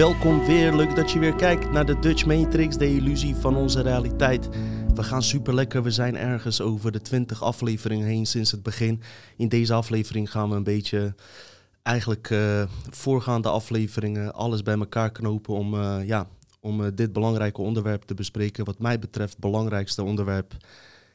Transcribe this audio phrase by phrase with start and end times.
[0.00, 0.76] Welkom weer.
[0.76, 4.48] Leuk dat je weer kijkt naar de Dutch Matrix, de illusie van onze realiteit.
[4.94, 5.82] We gaan super lekker.
[5.82, 9.02] We zijn ergens over de 20 afleveringen heen sinds het begin.
[9.36, 11.14] In deze aflevering gaan we een beetje
[11.82, 16.26] eigenlijk uh, voorgaande afleveringen alles bij elkaar knopen om, uh, ja,
[16.60, 18.64] om uh, dit belangrijke onderwerp te bespreken.
[18.64, 20.56] Wat mij betreft het belangrijkste onderwerp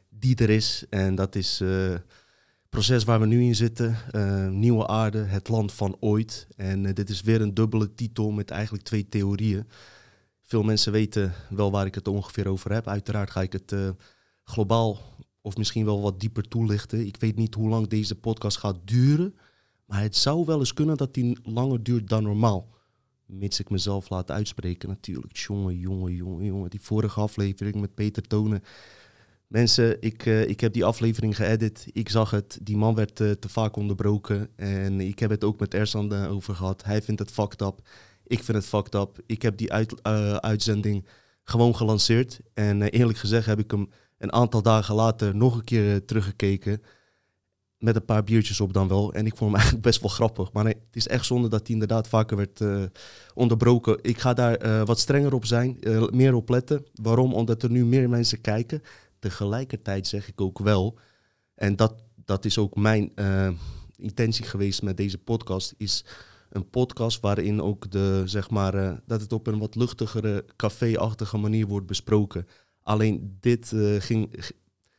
[0.10, 0.86] die er is.
[0.90, 1.64] En dat is
[2.76, 3.98] proces waar we nu in zitten.
[4.12, 6.48] Uh, Nieuwe aarde, het land van ooit.
[6.56, 9.68] En uh, dit is weer een dubbele titel met eigenlijk twee theorieën.
[10.42, 12.88] Veel mensen weten wel waar ik het ongeveer over heb.
[12.88, 13.90] Uiteraard ga ik het uh,
[14.44, 15.00] globaal
[15.42, 17.06] of misschien wel wat dieper toelichten.
[17.06, 19.36] Ik weet niet hoe lang deze podcast gaat duren.
[19.86, 22.70] Maar het zou wel eens kunnen dat die langer duurt dan normaal.
[23.26, 25.38] Mits ik mezelf laat uitspreken natuurlijk.
[25.38, 26.70] Jongen, jongen, jongen, jongen.
[26.70, 28.64] Die vorige aflevering met Peter Tonen
[29.48, 31.88] Mensen, ik, uh, ik heb die aflevering geëdit.
[31.92, 32.58] Ik zag het.
[32.62, 34.50] Die man werd uh, te vaak onderbroken.
[34.56, 36.84] En ik heb het ook met Ersan uh, over gehad.
[36.84, 37.80] Hij vindt het fucked up.
[38.24, 39.20] Ik vind het fucked up.
[39.26, 40.04] Ik heb die uit,
[40.42, 41.06] uitzending
[41.44, 42.40] gewoon gelanceerd.
[42.54, 46.82] En eerlijk gezegd heb ik hem een aantal dagen later nog een keer teruggekeken.
[47.78, 49.14] Met een paar biertjes op dan wel.
[49.14, 50.52] En ik vond hem eigenlijk best wel grappig.
[50.52, 52.62] Maar nee, het is echt zonde dat hij inderdaad vaker werd
[53.34, 53.98] onderbroken.
[54.02, 55.78] Ik ga daar wat strenger op zijn.
[56.10, 56.86] meer op letten.
[56.94, 57.34] Waarom?
[57.34, 58.82] Omdat er nu meer mensen kijken
[59.20, 61.00] tegelijkertijd zeg ik ook wel,
[61.56, 63.50] en dat, dat is ook mijn uh,
[63.96, 66.06] intentie geweest met deze podcast, is
[66.50, 71.38] een podcast waarin ook de, zeg maar, uh, dat het op een wat luchtigere, café-achtige
[71.38, 72.48] manier wordt besproken.
[72.82, 74.46] Alleen dit uh, ging,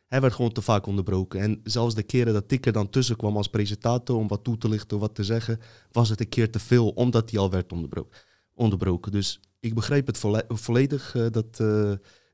[0.07, 1.41] hij werd gewoon te vaak onderbroken.
[1.41, 4.59] En zelfs de keren dat ik er dan tussen kwam als presentator om wat toe
[4.59, 5.61] te lichten, wat te zeggen,
[5.93, 8.19] was het een keer te veel, omdat hij al werd onderbroken.
[8.55, 9.13] onderbroken.
[9.13, 11.61] Dus ik begreep het volledig dat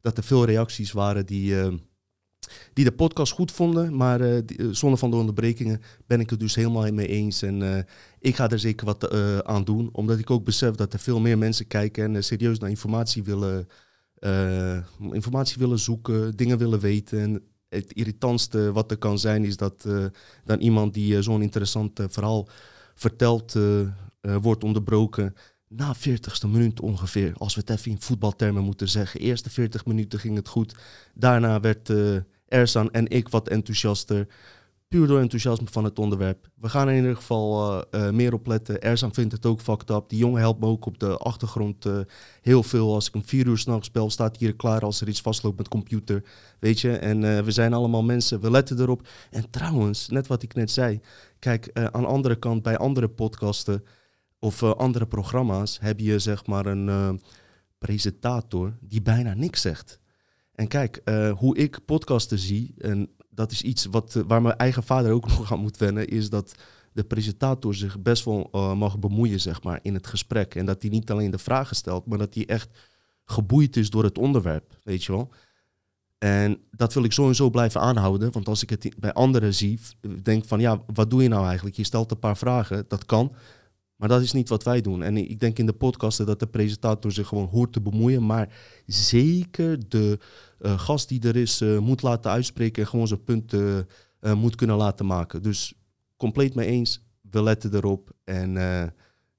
[0.02, 1.72] dat er veel reacties waren die, uh,
[2.72, 3.96] die de podcast goed vonden.
[3.96, 7.42] Maar uh, die, zonder van de onderbrekingen ben ik het dus helemaal mee eens.
[7.42, 7.78] En uh,
[8.18, 9.10] ik ga er zeker wat
[9.44, 9.88] aan doen.
[9.92, 13.66] Omdat ik ook besef dat er veel meer mensen kijken en serieus naar informatie willen,
[15.12, 17.20] informatie willen zoeken, dingen willen weten.
[17.20, 19.86] En het irritantste wat er kan zijn is dat
[20.44, 22.48] dan iemand die zo'n interessant verhaal
[22.94, 23.56] vertelt
[24.20, 25.34] wordt onderbroken
[25.76, 29.20] na 40ste minuut ongeveer, als we het even in voetbaltermen moeten zeggen.
[29.20, 30.74] Eerste 40 minuten ging het goed.
[31.14, 32.16] Daarna werd uh,
[32.48, 34.26] Ersan en ik wat enthousiaster.
[34.88, 36.48] Puur door enthousiasme van het onderwerp.
[36.54, 38.82] We gaan in ieder geval uh, uh, meer op letten.
[38.82, 40.08] Ersan vindt het ook fucked up.
[40.08, 41.86] Die jongen helpt me ook op de achtergrond
[42.42, 42.94] heel veel.
[42.94, 45.68] Als ik een vier uur s'nachts bel, staat hier klaar als er iets vastloopt met
[45.68, 46.22] computer.
[46.58, 48.40] Weet je, en we zijn allemaal mensen.
[48.40, 49.08] We letten erop.
[49.30, 51.00] En trouwens, net wat ik net zei.
[51.38, 53.84] Kijk, aan de andere kant, bij andere podcasten
[54.42, 57.12] of uh, andere programma's heb je zeg maar een uh,
[57.78, 60.00] presentator die bijna niks zegt.
[60.54, 64.82] En kijk, uh, hoe ik podcasten zie, en dat is iets wat, waar mijn eigen
[64.82, 66.54] vader ook nog aan moet wennen, is dat
[66.92, 70.54] de presentator zich best wel mag bemoeien zeg maar, in het gesprek.
[70.54, 72.68] En dat hij niet alleen de vragen stelt, maar dat hij echt
[73.24, 75.32] geboeid is door het onderwerp, weet je wel.
[76.18, 79.80] En dat wil ik sowieso blijven aanhouden, want als ik het bij anderen zie,
[80.22, 81.76] denk van ja, wat doe je nou eigenlijk?
[81.76, 83.34] Je stelt een paar vragen, dat kan.
[84.02, 85.02] Maar dat is niet wat wij doen.
[85.02, 88.26] En ik denk in de podcasten dat de presentator zich gewoon hoort te bemoeien.
[88.26, 88.48] Maar
[88.86, 90.18] zeker de
[90.60, 93.78] uh, gast die er is uh, moet laten uitspreken en gewoon zijn punt uh,
[94.34, 95.42] moet kunnen laten maken.
[95.42, 95.74] Dus
[96.16, 97.04] compleet mee eens.
[97.30, 98.10] We letten erop.
[98.24, 98.52] En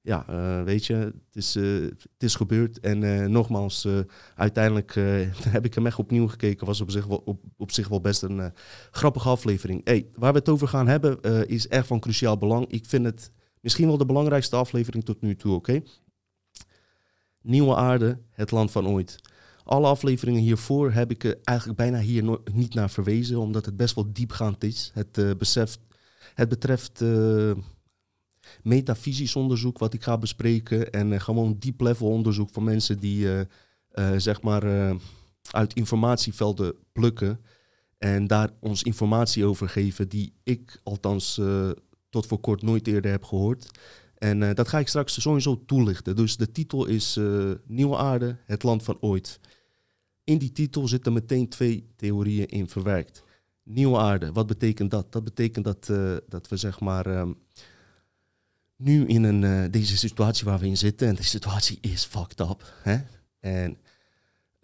[0.00, 0.24] ja,
[0.64, 2.80] weet je, het is, het is gebeurd.
[2.80, 3.88] En nogmaals,
[4.34, 4.94] uiteindelijk
[5.56, 6.66] heb ik hem echt opnieuw gekeken.
[6.66, 8.52] Was op zich wel, op, op zich wel best een
[8.90, 9.80] grappige aflevering.
[9.84, 12.66] Hey, waar we het over gaan hebben is echt van cruciaal belang.
[12.70, 13.30] Ik vind het
[13.64, 15.82] Misschien wel de belangrijkste aflevering tot nu toe, oké?
[17.40, 19.20] Nieuwe aarde, het land van ooit.
[19.64, 23.94] Alle afleveringen hiervoor heb ik er eigenlijk bijna hier niet naar verwezen, omdat het best
[23.94, 24.90] wel diepgaand is.
[24.94, 25.64] Het, uh,
[26.34, 27.52] het betreft uh,
[28.62, 33.28] metafysisch onderzoek wat ik ga bespreken en gewoon diep level onderzoek van mensen die
[34.16, 34.96] zeg maar
[35.50, 37.40] uit informatievelden plukken
[37.98, 41.40] en daar ons informatie over geven die ik althans
[42.14, 43.70] tot voor kort nooit eerder heb gehoord.
[44.18, 46.16] En uh, dat ga ik straks sowieso toelichten.
[46.16, 49.40] Dus de titel is uh, Nieuwe Aarde, het land van ooit.
[50.24, 53.22] In die titel zitten meteen twee theorieën in verwerkt.
[53.62, 55.12] Nieuwe aarde, wat betekent dat?
[55.12, 57.36] Dat betekent dat, uh, dat we zeg maar um,
[58.76, 62.72] nu in een, deze situatie waar we in zitten, en de situatie is fucked up.
[62.82, 62.96] Hè?
[63.40, 63.76] En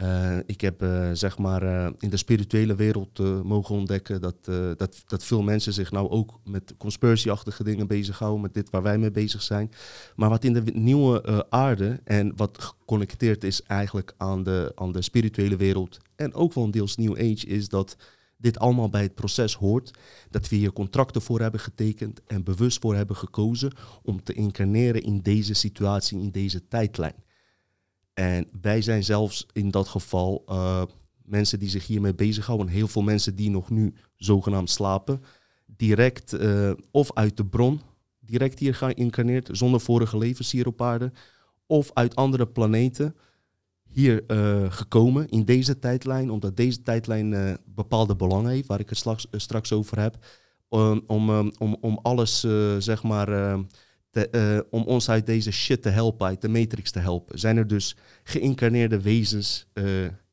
[0.02, 4.44] uh, ik heb uh, zeg maar uh, in de spirituele wereld mogen ontdekken dat,
[4.76, 8.98] dat, dat veel mensen zich nou ook met conspiracy-achtige dingen bezighouden, met dit waar wij
[8.98, 9.70] mee bezig zijn.
[10.16, 15.02] Maar wat in de nieuwe aarde en wat geconnecteerd is eigenlijk aan de, aan de
[15.02, 17.96] spirituele wereld en ook wel een deels New Age, is dat
[18.36, 19.90] dit allemaal bij het proces hoort.
[20.30, 23.72] Dat we hier contracten voor hebben getekend en bewust voor hebben gekozen
[24.02, 27.14] om te incarneren in deze situatie, in deze tijdlijn.
[28.20, 30.82] En wij zijn zelfs in dat geval uh,
[31.24, 35.22] mensen die zich hiermee bezighouden, heel veel mensen die nog nu zogenaamd slapen,
[35.66, 37.80] direct uh, of uit de bron,
[38.18, 41.12] direct hier geïncarneerd, zonder vorige levens hier op aarde,
[41.66, 43.16] of uit andere planeten
[43.88, 48.98] hier uh, gekomen in deze tijdlijn, omdat deze tijdlijn bepaalde belangen heeft, waar ik het
[48.98, 50.16] straks, straks over heb,
[50.68, 51.02] om,
[51.58, 52.40] om, om alles,
[52.78, 53.58] zeg maar,
[54.10, 57.38] te, om ons uit deze shit te helpen, uit de matrix te helpen.
[57.38, 59.66] Zijn er dus geïncarneerde wezens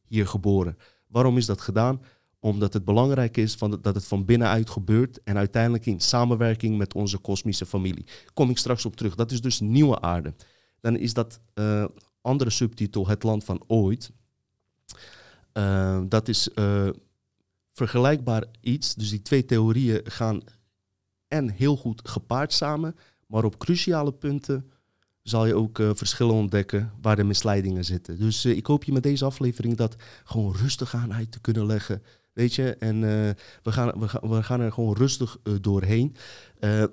[0.08, 0.78] hier geboren.
[1.08, 2.02] Waarom is dat gedaan?
[2.40, 6.94] Omdat het belangrijk is van, dat het van binnenuit gebeurt en uiteindelijk in samenwerking met
[6.94, 8.06] onze kosmische familie.
[8.34, 9.16] Kom ik straks op terug.
[9.16, 10.34] Dat is dus nieuwe aarde.
[10.80, 11.86] Dan is dat uh,
[12.22, 14.12] andere subtitel Het land van ooit.
[16.08, 16.50] Dat is
[17.74, 18.96] vergelijkbaar iets.
[18.96, 20.42] Dus die twee theorieën gaan
[21.28, 22.96] en heel goed gepaard samen,
[23.28, 24.72] maar op cruciale punten
[25.30, 28.20] zal je ook uh, verschillen ontdekken waar de misleidingen zitten.
[28.20, 31.66] Dus uh, ik hoop je met deze aflevering dat gewoon rustig aan uit te kunnen
[31.66, 32.04] leggen.
[32.34, 33.02] Weet je, en uh,
[33.64, 36.16] we, gaan, we, gaan, we gaan er gewoon rustig doorheen.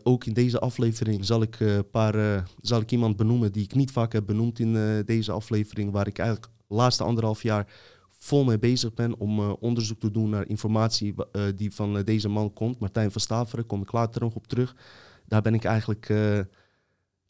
[0.03, 1.59] ook in deze aflevering zal ik,
[1.91, 6.07] paar, zal ik iemand benoemen die ik niet vaak heb benoemd in deze aflevering, waar
[6.07, 7.73] ik eigenlijk de laatste anderhalf jaar
[8.11, 11.15] vol mee bezig ben om onderzoek te doen naar informatie
[11.55, 12.79] die van deze man komt.
[12.79, 14.75] Martijn van Staveren, kom ik later nog op terug.
[15.27, 16.11] Daar ben ik eigenlijk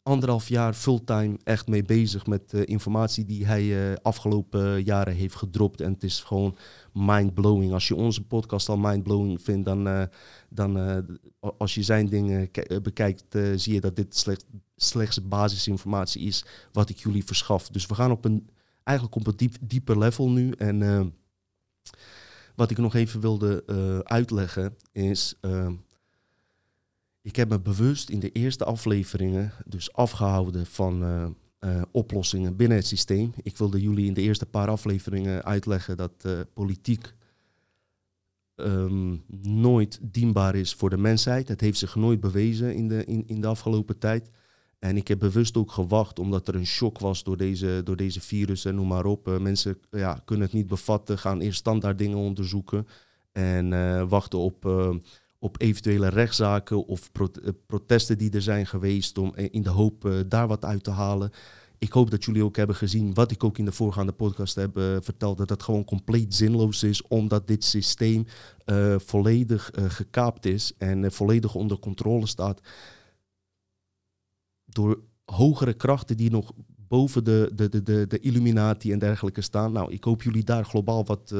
[0.03, 5.35] anderhalf jaar fulltime echt mee bezig met uh, informatie die hij uh, afgelopen jaren heeft
[5.35, 5.81] gedropt.
[5.81, 6.57] En het is gewoon
[6.93, 7.71] mind-blowing.
[7.71, 10.09] Als je onze podcast al mind-blowing vindt, dan,
[10.49, 11.05] dan
[11.57, 12.49] als je zijn dingen
[12.81, 14.45] bekijkt, zie je dat dit slecht,
[14.75, 17.69] slechts basisinformatie is wat ik jullie verschaf.
[17.69, 18.49] Dus we gaan op een,
[18.83, 20.51] eigenlijk op een diep, dieper level nu.
[20.51, 21.13] En
[22.55, 23.63] wat ik nog even wilde
[24.03, 25.39] uitleggen is
[27.25, 31.27] ik heb me bewust in de eerste afleveringen dus afgehouden van uh,
[31.59, 33.33] uh, oplossingen binnen het systeem.
[33.41, 37.13] Ik wilde jullie in de eerste paar afleveringen uitleggen dat uh, politiek
[38.55, 41.47] um, nooit dienbaar is voor de mensheid.
[41.47, 44.29] Het heeft zich nooit bewezen in de, in, in de afgelopen tijd.
[44.79, 48.21] En ik heb bewust ook gewacht, omdat er een shock was door deze, door deze
[48.21, 49.39] virus en noem maar op.
[49.39, 52.87] mensen ja, kunnen het niet bevatten, gaan eerst standaard dingen onderzoeken
[53.31, 53.69] en
[54.07, 54.65] wachten op
[55.45, 60.05] op eventuele rechtszaken of eh, protesten die er zijn geweest om eh, in de hoop
[60.05, 61.31] uh, daar wat uit te halen.
[61.77, 64.77] Ik hoop dat jullie ook hebben gezien wat ik ook in de voorgaande podcast heb
[64.77, 68.25] uh, verteld, dat het gewoon compleet zinloos is, omdat dit systeem
[68.97, 72.61] volledig gekaapt is en volledig onder controle staat
[74.65, 76.51] door hogere krachten die nog
[76.87, 79.71] boven de, de, de, de, de Illuminati en dergelijke staan.
[79.71, 81.33] Nou, ik hoop jullie daar globaal wat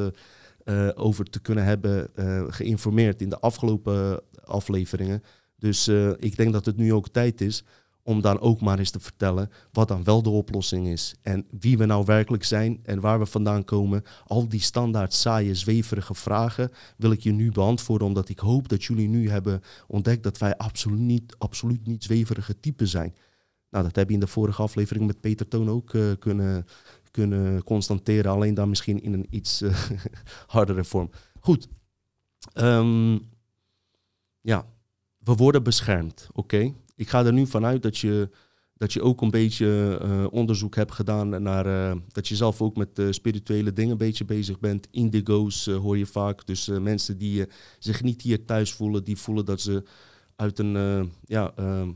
[0.66, 5.24] uh, over te kunnen hebben uh, geïnformeerd in de afgelopen afleveringen.
[5.58, 7.64] Dus uh, ik denk dat het nu ook tijd is
[8.04, 11.16] om dan ook maar eens te vertellen wat dan wel de oplossing is.
[11.22, 14.04] En wie we nou werkelijk zijn en waar we vandaan komen.
[14.26, 18.84] Al die standaard saaie, zweverige vragen wil ik je nu beantwoorden, omdat ik hoop dat
[18.84, 23.16] jullie nu hebben ontdekt dat wij absoluut niet, absoluut niet zweverige typen zijn.
[23.70, 26.66] Nou, dat heb je in de vorige aflevering met Peter Toon ook kunnen,
[27.16, 28.32] kunnen constateren.
[28.32, 29.90] Alleen dan misschien in een iets uh,
[30.56, 31.10] hardere vorm.
[31.40, 31.68] Goed.
[32.54, 33.20] Um,
[34.42, 34.66] ja,
[35.20, 36.28] we worden beschermd.
[36.34, 36.74] Oké.
[36.96, 38.30] Ik ga er nu vanuit dat je,
[38.74, 42.76] dat je ook een beetje uh, onderzoek hebt gedaan naar uh, dat je zelf ook
[42.76, 44.88] met spirituele dingen een beetje bezig bent.
[44.92, 46.46] Indigo's hoor je vaak.
[46.46, 47.46] Dus mensen die
[47.80, 49.84] zich niet hier thuis voelen, die voelen dat ze
[50.36, 51.90] uit een ja, ehm,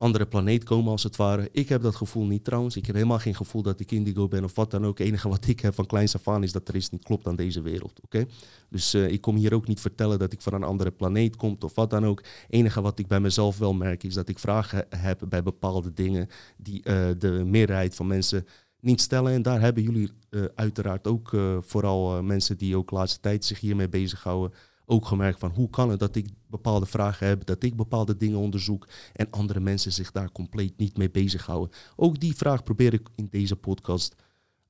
[0.00, 1.48] andere planeet komen als het ware.
[1.52, 2.76] Ik heb dat gevoel niet trouwens.
[2.76, 4.98] Ik heb helemaal geen gevoel dat ik indigo ben of wat dan ook.
[4.98, 7.26] Het enige wat ik heb van kleins af aan is dat er iets niet klopt
[7.26, 8.00] aan deze wereld.
[8.04, 8.26] Oké?
[8.68, 11.56] Dus uh, ik kom hier ook niet vertellen dat ik van een andere planeet kom
[11.60, 12.18] of wat dan ook.
[12.18, 15.92] Het enige wat ik bij mezelf wel merk is dat ik vragen heb bij bepaalde
[15.92, 18.46] dingen die uh, de meerderheid van mensen
[18.80, 19.32] niet stellen.
[19.32, 23.88] En daar hebben jullie uh, uiteraard ook vooral mensen die ook laatste tijd zich hiermee
[23.88, 24.58] bezighouden
[24.90, 28.38] ook gemerkt van hoe kan het dat ik bepaalde vragen heb, dat ik bepaalde dingen
[28.38, 31.76] onderzoek en andere mensen zich daar compleet niet mee bezighouden.
[31.96, 34.14] Ook die vraag probeer ik in deze podcast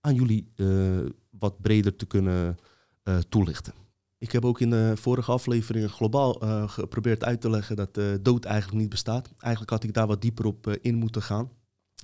[0.00, 0.98] aan jullie uh,
[1.30, 2.58] wat breder te kunnen
[3.04, 3.72] uh, toelichten.
[4.18, 8.44] Ik heb ook in de vorige afleveringen globaal uh, geprobeerd uit te leggen dat dood
[8.44, 9.30] eigenlijk niet bestaat.
[9.38, 11.50] Eigenlijk had ik daar wat dieper op in moeten gaan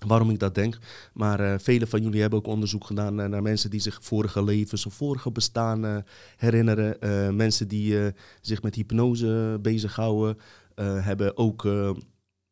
[0.07, 0.79] waarom ik dat denk.
[1.13, 4.87] Maar uh, velen van jullie hebben ook onderzoek gedaan naar mensen die zich vorige levens
[4.87, 5.97] of vorige bestaan uh,
[6.37, 7.37] herinneren.
[7.37, 10.39] Mensen die zich met hypnose bezighouden,
[10.81, 11.69] hebben ook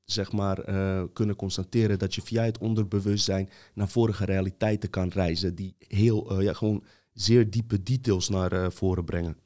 [0.05, 0.65] zeg maar,
[1.13, 5.55] kunnen constateren dat je via het onderbewustzijn naar vorige realiteiten kan reizen.
[5.55, 9.37] Die heel, ja, gewoon zeer diepe details naar voren brengen.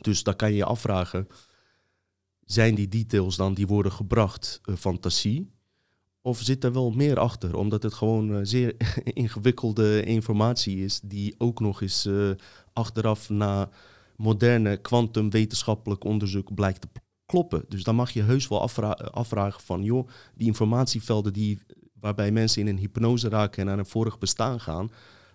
[0.00, 1.28] Dus dan kan je je afvragen,
[2.44, 5.52] zijn die details dan die worden gebracht fantasie?
[6.26, 8.74] Of zit er wel meer achter, omdat het gewoon uh, zeer
[9.22, 12.30] ingewikkelde informatie is, die ook nog eens uh,
[12.72, 13.68] achteraf na
[14.16, 16.88] moderne kwantumwetenschappelijk onderzoek blijkt te
[17.26, 17.64] kloppen.
[17.68, 21.60] Dus dan mag je heus wel afvra afvragen van, joh, die informatievelden die,
[22.00, 24.90] waarbij mensen in een hypnose raken en naar een vorig bestaan gaan,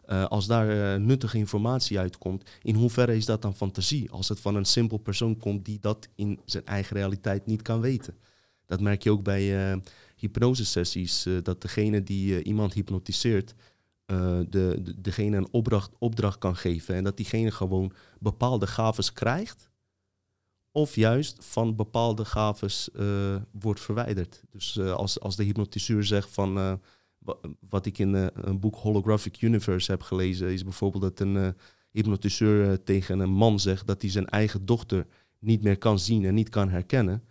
[0.08, 4.12] uh, als daar nuttige informatie uitkomt, in hoeverre is dat dan fantasie?
[4.12, 7.82] Als het van een simpel persoon komt die dat in zijn eigen realiteit niet kan
[7.82, 8.18] weten.
[8.66, 9.82] Dat merk je ook bij
[10.20, 13.54] hypnosesessies, dat degene die iemand hypnotiseert,
[14.06, 19.70] de, de, degene een opdracht, opdracht kan geven en dat diegene gewoon bepaalde gaves krijgt,
[20.72, 22.90] of juist van bepaalde gaves
[23.52, 24.44] wordt verwijderd.
[24.50, 26.80] Dus als, als de hypnotiseur zegt van
[27.70, 31.48] wat ik in een boek Holographic Universe heb gelezen, is bijvoorbeeld dat een uh,
[31.92, 35.08] hypnotiseur tegen een man zegt dat hij zijn eigen dochter
[35.40, 37.24] niet meer kan zien en niet kan herkennen.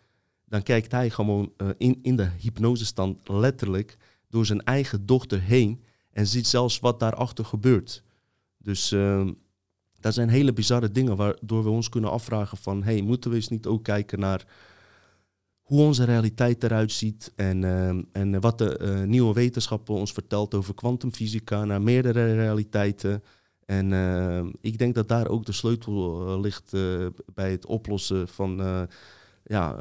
[0.49, 3.97] Dan kijkt hij gewoon in, in de hypnosestand letterlijk
[4.29, 8.03] door zijn eigen dochter heen en ziet zelfs wat daarachter gebeurt.
[8.59, 9.33] Dus ehm,
[10.01, 13.49] dat zijn hele bizarre dingen waardoor we ons kunnen afvragen van, hey, moeten we eens
[13.49, 14.47] niet ook kijken naar
[15.63, 20.55] hoe onze realiteit eruit ziet en, uh, en wat de uh, nieuwe wetenschappen ons vertelt
[20.55, 23.23] over kwantumfysica naar meerdere realiteiten.
[23.65, 26.71] En uh, ik denk dat daar ook de sleutel ligt
[27.35, 28.61] bij het oplossen van
[29.49, 29.79] ja,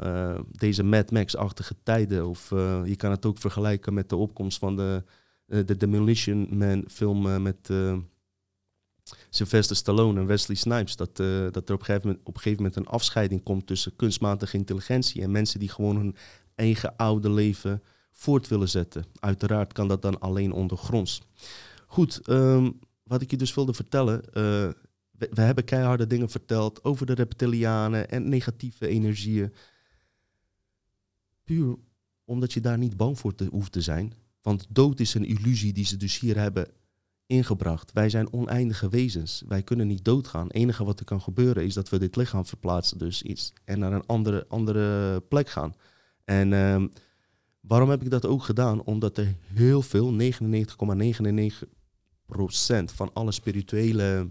[0.50, 2.26] deze Mad Max-achtige tijden.
[2.28, 2.48] Of
[2.84, 5.02] je kan het ook vergelijken met de opkomst van de,
[5.46, 7.70] de Demolition Man film met
[9.30, 10.96] Sylvester Stallone en Wesley Snipes.
[10.96, 11.16] Dat,
[11.52, 14.56] dat er op een, gegeven moment, op een gegeven moment een afscheiding komt tussen kunstmatige
[14.56, 16.16] intelligentie en mensen die gewoon hun
[16.54, 17.82] eigen oude leven
[18.12, 19.04] voort willen zetten.
[19.20, 21.22] Uiteraard kan dat dan alleen ondergronds.
[21.86, 24.22] Goed, um, wat ik je dus wilde vertellen.
[25.18, 29.52] We, hebben keiharde dingen verteld over de reptilianen en negatieve energieën.
[31.44, 31.78] Puur
[32.24, 34.12] omdat je daar niet bang voor te, hoeft te zijn.
[34.42, 36.68] Want dood is een illusie die ze dus hier hebben
[37.26, 37.92] ingebracht.
[37.92, 39.42] Wij zijn oneindige wezens.
[39.48, 40.46] Wij kunnen niet doodgaan.
[40.46, 43.78] Het enige wat er kan gebeuren is dat we dit lichaam verplaatsen dus iets en
[43.78, 45.74] naar een andere, andere plek gaan.
[46.24, 46.84] En uh,
[47.60, 48.82] waarom heb ik dat ook gedaan?
[48.82, 50.26] Omdat er heel veel, 99,99%
[52.84, 54.28] van alle spirituele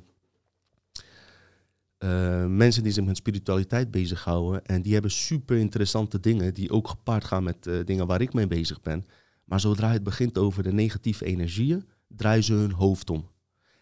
[2.00, 6.88] uh, mensen die zich met spiritualiteit bezighouden en die hebben super interessante dingen die ook
[6.88, 9.06] gepaard gaan met uh, dingen waar ik mee bezig ben.
[9.44, 13.30] Maar zodra het begint over de negatieve energieën, draaien ze hun hoofd om.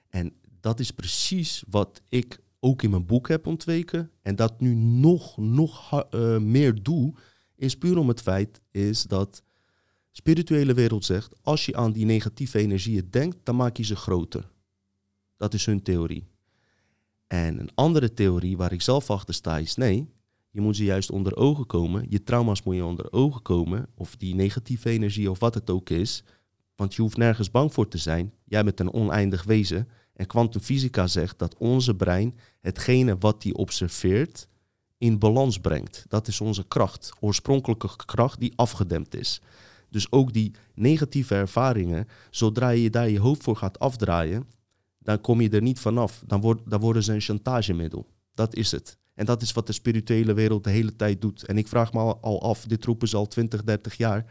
[0.09, 4.11] En dat is precies wat ik ook in mijn boek heb ontweken.
[4.21, 7.13] En dat nu nog, nog uh, meer doe,
[7.55, 9.43] is puur om het feit is dat
[10.11, 14.51] spirituele wereld zegt, als je aan die negatieve energieën denkt, dan maak je ze groter.
[15.37, 16.27] Dat is hun theorie.
[17.35, 20.09] En een andere theorie waar ik zelf achter sta is nee,
[20.49, 22.05] je moet ze juist onder ogen komen.
[22.09, 23.87] Je trauma's moet je onder ogen komen.
[23.95, 26.23] Of die negatieve energie of wat het ook is.
[26.75, 28.33] Want je hoeft nergens bang voor te zijn.
[28.45, 29.87] Jij bent een oneindig wezen.
[30.13, 34.47] En kwantumfysica zegt dat onze brein hetgene wat die observeert
[34.97, 36.05] in balans brengt.
[36.07, 39.41] Dat is onze kracht, oorspronkelijke kracht die afgedempt is.
[39.89, 44.47] Dus ook die negatieve ervaringen, zodra je daar je hoofd voor gaat afdraaien,
[45.05, 46.23] dan kom je er niet vanaf.
[46.25, 48.07] Dan, wordt, dan worden ze een chantagemiddel.
[48.33, 48.97] Dat is het.
[49.13, 51.45] En dat is wat de spirituele wereld de hele tijd doet.
[51.45, 54.25] En ik vraag me al af, dit roepen ze al 20, 30 jaar.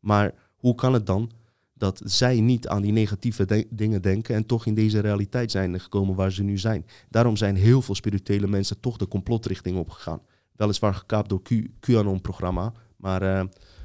[0.00, 1.30] Maar hoe kan het dan
[1.74, 6.14] dat zij niet aan die negatieve dingen denken en toch in deze realiteit zijn gekomen
[6.14, 6.86] waar ze nu zijn.
[7.08, 10.20] Daarom zijn heel veel spirituele mensen toch de complotrichting opgegaan.
[10.52, 11.42] Weliswaar gekaapt door
[11.80, 13.42] QAnon-programma, maar uh,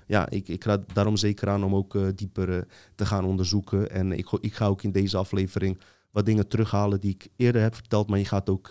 [0.08, 2.62] ja, ik, ik raad daarom zeker aan om ook uh, dieper uh,
[2.96, 3.92] te gaan onderzoeken.
[3.92, 5.80] En ik, ik ga ook in deze aflevering
[6.12, 8.70] wat dingen terughalen die ik eerder heb verteld, maar je gaat ook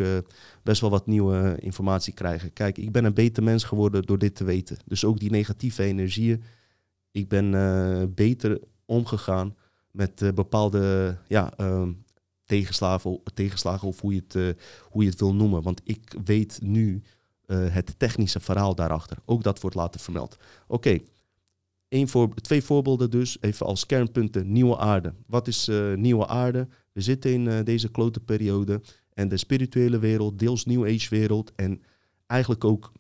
[0.63, 2.53] best wel wat nieuwe informatie krijgen.
[2.53, 4.79] Kijk, ik ben een beter mens geworden door dit te weten.
[4.85, 6.43] Dus ook die negatieve energieën.
[7.11, 9.57] Ik ben beter omgegaan
[9.91, 11.89] met bepaalde ja, uh,
[12.45, 15.63] tegenslagen, tegenslagen of hoe je, het, hoe je het wil noemen.
[15.63, 17.03] Want ik weet nu
[17.51, 19.17] eh, het technische verhaal daarachter.
[19.25, 20.37] Ook dat wordt later vermeld.
[20.67, 20.99] Oké.
[21.91, 24.53] Voor, twee voorbeelden dus, even als kernpunten.
[24.53, 25.15] Nieuwe aarde.
[25.27, 26.69] Wat is nieuwe aarde?
[26.93, 28.81] We zitten in deze klote periode
[29.15, 31.83] en de spirituele wereld, deels New Age wereld en
[32.27, 32.93] eigenlijk ook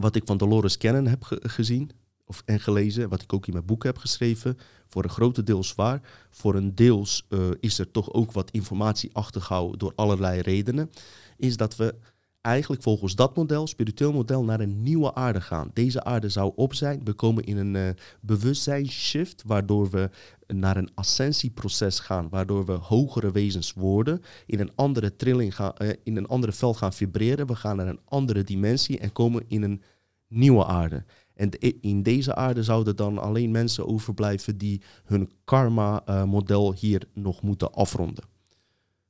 [0.00, 1.90] wat ik van Dolores Cannon heb ge gezien
[2.24, 4.58] of, en gelezen, wat ik ook in mijn boek heb geschreven,
[4.88, 6.00] voor een grote deel zwaar.
[6.30, 10.90] Voor een deels uh, is er toch ook wat informatie achtergehouden door allerlei redenen.
[11.36, 11.94] Is dat we
[12.40, 15.70] eigenlijk volgens dat model, spiritueel model, naar een nieuwe aarde gaan.
[15.72, 17.04] Deze aarde zou op zijn.
[17.04, 17.88] We komen in een uh,
[18.20, 20.10] bewustzijnsshift, waardoor we
[20.46, 25.92] naar een ascensieproces gaan, waardoor we hogere wezens worden, in een andere trilling gaan, uh,
[26.02, 27.46] in een andere veld gaan vibreren.
[27.46, 29.82] We gaan naar een andere dimensie en komen in een
[30.28, 31.04] nieuwe aarde.
[31.34, 37.42] En in deze aarde zouden dan alleen mensen overblijven die hun karma-model uh, hier nog
[37.42, 38.24] moeten afronden.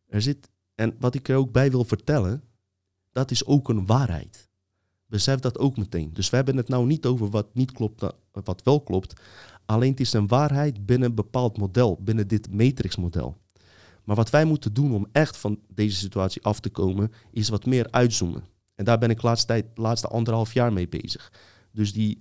[0.08, 2.42] Er zit, en wat ik er ook bij wil vertellen,
[3.18, 4.48] dat is ook een waarheid.
[5.06, 6.12] Besef dat ook meteen.
[6.12, 9.20] Dus we hebben het nou niet over wat niet klopt, wat wel klopt.
[9.66, 13.36] Alleen het is een waarheid binnen een bepaald model, binnen dit matrixmodel.
[14.04, 17.66] Maar wat wij moeten doen om echt van deze situatie af te komen, is wat
[17.66, 18.44] meer uitzoomen.
[18.74, 21.32] En daar ben ik de laatste, tijd, laatste anderhalf jaar mee bezig.
[21.72, 22.18] Dus die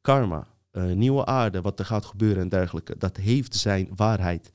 [0.00, 4.50] karma, uh, nieuwe aarde, wat er gaat gebeuren en dergelijke, dat heeft zijn waarheid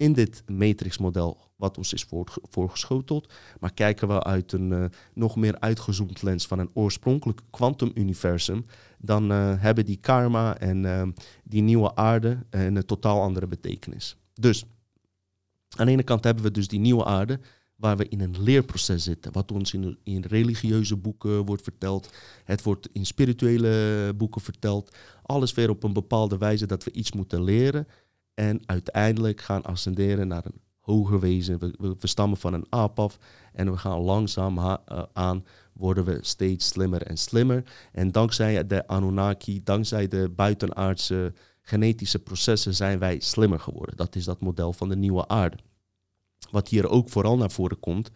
[0.00, 2.06] in dit matrixmodel wat ons is
[2.42, 3.32] voorgeschoteld.
[3.60, 8.66] Maar kijken we uit een uh, nog meer uitgezoomd lens van een oorspronkelijk kwantumuniversum,
[8.98, 11.02] dan uh, hebben die karma en uh,
[11.44, 14.16] die nieuwe aarde een totaal andere betekenis.
[14.34, 14.64] Dus
[15.76, 17.40] aan de ene kant hebben we dus die nieuwe aarde,
[17.76, 22.10] waar we in een leerproces zitten, wat ons in, in religieuze boeken wordt verteld,
[22.44, 27.12] het wordt in spirituele boeken verteld, alles weer op een bepaalde wijze dat we iets
[27.12, 27.86] moeten leren
[28.40, 31.58] en uiteindelijk gaan ascenderen naar een hoger wezen.
[31.58, 33.18] We, stammen van een aap af
[33.52, 34.76] en we gaan langzaam uh,
[35.12, 37.64] aan worden we steeds slimmer en slimmer.
[37.92, 41.32] En dankzij de Anunnaki, dankzij de buitenaardse
[41.62, 43.96] genetische processen zijn wij slimmer geworden.
[43.96, 45.56] Dat is dat model van de nieuwe aarde.
[46.50, 48.10] Wat hier ook vooral naar voren komt,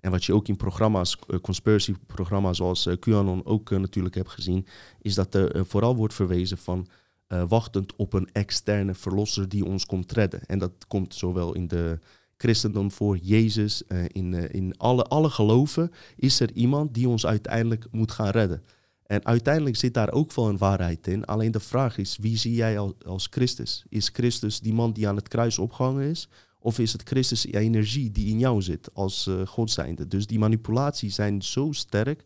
[0.00, 4.30] en wat je ook in programma's, uh, conspiracy programma's zoals uh, QAnon ook natuurlijk hebt
[4.30, 4.66] gezien,
[5.00, 6.86] is dat er vooral wordt verwezen van
[7.28, 10.46] uh, wachtend op een externe verlosser die ons komt redden.
[10.46, 11.98] En dat komt zowel in de
[12.36, 17.26] christendom voor, Jezus, uh, in, uh, in alle, alle geloven is er iemand die ons
[17.26, 18.62] uiteindelijk moet gaan redden.
[19.06, 21.24] En uiteindelijk zit daar ook wel een waarheid in.
[21.24, 23.84] Alleen de vraag is, wie zie jij als, Christus?
[23.88, 26.28] Is Christus die man die aan het kruis opgehangen is?
[26.58, 30.06] Of is het Christus energie die in jou zit als God zijnde?
[30.06, 32.24] Dus die manipulaties zijn zo sterk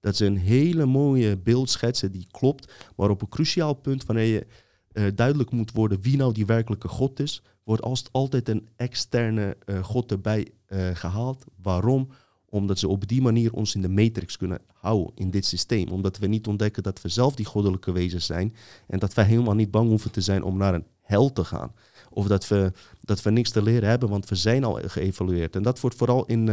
[0.00, 4.24] dat ze een hele mooie beeld schetsen die klopt, maar op een cruciaal punt, wanneer
[4.24, 4.46] je
[4.92, 9.56] uh, duidelijk moet worden wie nou die werkelijke God is, wordt als altijd een externe
[9.66, 11.44] uh, God erbij uh, gehaald.
[11.62, 12.08] Waarom?
[12.48, 15.88] Omdat ze op die manier ons in de matrix kunnen houden in dit systeem.
[15.88, 18.54] Omdat we niet ontdekken dat we zelf die goddelijke wezens zijn
[18.86, 21.72] en dat wij helemaal niet bang hoeven te zijn om naar een hel te gaan.
[22.10, 25.56] Of dat we, dat we niks te leren hebben, want we zijn al geëvalueerd.
[25.56, 26.48] En dat wordt vooral in,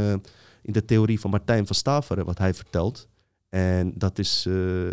[0.61, 3.07] in de theorie van Martijn van Staveren, wat hij vertelt.
[3.55, 4.91] En dat is uh,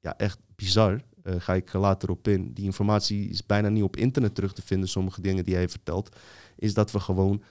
[0.00, 1.00] ja, echt bizar.
[1.24, 2.52] Uh, ga ik later op in.
[2.52, 6.16] Die informatie is bijna niet op internet terug te vinden, sommige dingen die hij vertelt.
[6.56, 7.42] Is dat we gewoon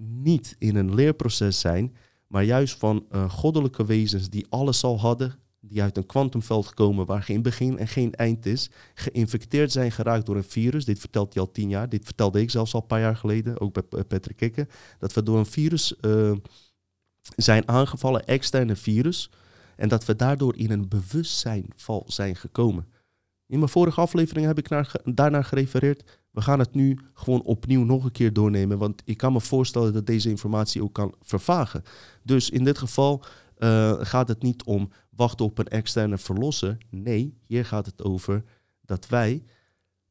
[0.00, 5.38] niet in een leerproces zijn, maar juist van uh, goddelijke wezens die alles al hadden,
[5.60, 10.26] die uit een kwantumveld komen waar geen begin en geen eind is, geïnfecteerd zijn geraakt
[10.26, 10.84] door een virus.
[10.84, 11.88] Dit vertelt hij al tien jaar.
[11.88, 14.68] Dit vertelde ik zelfs al een paar jaar geleden, ook bij Patrick Kikke.
[14.98, 15.94] Dat we door een virus
[17.36, 19.30] zijn aangevallen, externe virus.
[19.78, 22.86] En dat we daardoor in een bewustzijnval zijn gekomen.
[23.46, 26.20] In mijn vorige aflevering heb ik naar, daarnaar gerefereerd.
[26.30, 28.78] We gaan het nu gewoon opnieuw nog een keer doornemen.
[28.78, 31.82] Want ik kan me voorstellen dat deze informatie ook kan vervagen.
[32.22, 33.24] Dus in dit geval
[33.58, 36.76] uh, gaat het niet om wachten op een externe verlosser.
[36.90, 38.44] Nee, hier gaat het over
[38.80, 39.42] dat wij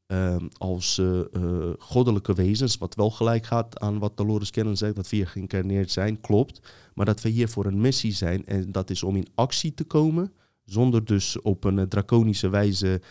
[0.07, 4.95] uh, als uh, uh, goddelijke wezens, wat wel gelijk gaat aan wat Dolores Cannon zegt,
[4.95, 6.71] dat we hier geïncarneerd zijn, klopt.
[6.93, 9.83] Maar dat we hier voor een missie zijn en dat is om in actie te
[9.83, 13.01] komen, zonder dus op een draconische wijze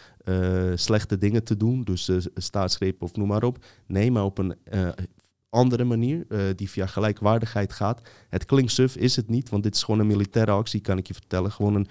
[0.74, 3.64] slechte dingen te doen, dus staatsgreep of noem maar op.
[3.87, 4.54] Nee, maar op een
[5.48, 8.09] andere manier, die via gelijkwaardigheid gaat.
[8.28, 11.06] Het klinkt suf, is het niet, want dit is gewoon een militaire actie, kan ik
[11.06, 11.52] je vertellen.
[11.52, 11.87] Gewoon een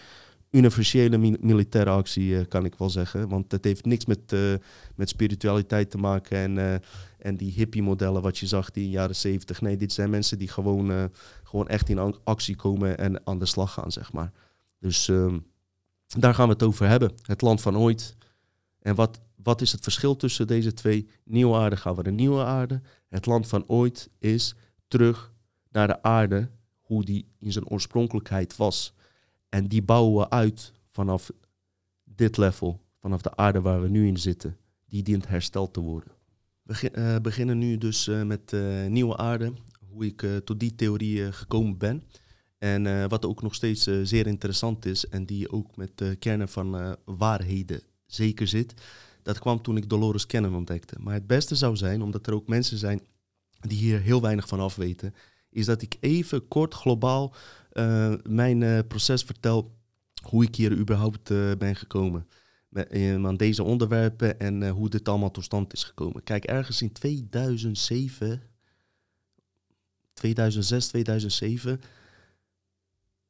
[0.56, 3.30] universele militaire actie, uh, kan ik wel zeggen.
[3.30, 4.54] Want het heeft niks met, uh,
[4.96, 6.74] met spiritualiteit te maken en, uh,
[7.18, 9.62] en die hippie-modellen wat je zag die in de jaren zeventig.
[9.62, 11.10] Nee, dit zijn mensen die gewoon,
[11.44, 14.32] gewoon echt in actie komen en aan de slag gaan, zeg maar.
[14.80, 15.40] Dus ehm,
[16.08, 17.12] daar gaan we het over hebben.
[17.22, 18.16] Het land van ooit.
[18.80, 21.08] En wat, wat is het verschil tussen deze twee?
[21.24, 22.82] Nieuwe aarde gaan we de nieuwe aarde.
[23.10, 24.56] Het land van ooit is
[24.88, 25.34] terug
[25.70, 26.50] naar de aarde,
[26.82, 28.94] hoe die in zijn oorspronkelijkheid was.
[29.50, 31.32] En die bouwen we uit vanaf
[32.04, 34.58] dit level, vanaf de aarde waar we nu in zitten.
[34.86, 36.12] Die dient hersteld te worden.
[36.62, 39.54] We uh, beginnen nu dus uh, met uh, nieuwe aarde,
[39.90, 42.04] hoe ik tot die theorie gekomen ben.
[42.58, 47.82] En wat ook nog steeds zeer interessant is en die ook met kernen van waarheden
[48.06, 48.74] zeker zit.
[49.22, 50.96] Dat kwam toen ik Dolores Cannon ontdekte.
[51.00, 53.02] Maar het beste zou zijn, omdat er ook mensen zijn
[53.60, 55.14] die hier heel weinig van af weten,
[55.50, 57.36] is dat ik even kort globaal
[58.24, 59.76] mijn proces vertel
[60.22, 62.28] hoe ik hier überhaupt ben gekomen.
[63.26, 66.24] aan deze onderwerpen en hoe dit allemaal tot stand is gekomen.
[66.24, 68.42] Kijk, ergens in 2007,
[70.14, 71.82] 2006, 2007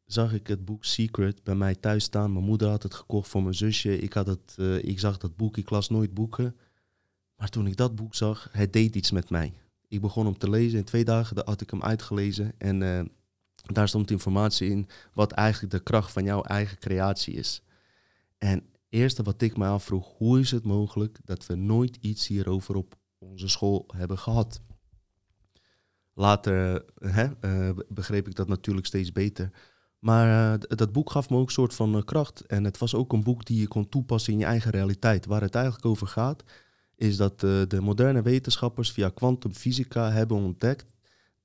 [0.06, 2.34] zag ik het boek Secret bij mij thuis staan.
[2.34, 3.98] Mijn moeder had het gekocht voor mijn zusje.
[3.98, 6.56] Ik, had het, ik zag dat boek, ik las nooit boeken.
[7.36, 9.54] Maar toen ik dat boek zag, het deed iets met mij.
[9.88, 10.80] Ik begon om te lezen.
[10.80, 12.54] In twee dagen had ik hem uitgelezen.
[12.58, 13.10] En
[13.74, 17.64] daar stond informatie in wat eigenlijk de kracht van jouw eigen creatie is.
[18.38, 22.76] En eerste wat ik me afvroeg, hoe is het mogelijk dat we nooit iets hierover
[22.76, 24.62] op onze school hebben gehad?
[26.14, 29.52] Later hè, uh, begreep ik dat natuurlijk steeds beter.
[30.00, 32.42] Maar uh, dat boek gaf me ook een soort van kracht.
[32.42, 35.26] En het was ook een boek die je kon toepassen in je eigen realiteit.
[35.26, 36.44] Waar het eigenlijk over gaat,
[36.96, 40.95] is dat de moderne wetenschappers via kwantumfysica hebben ontdekt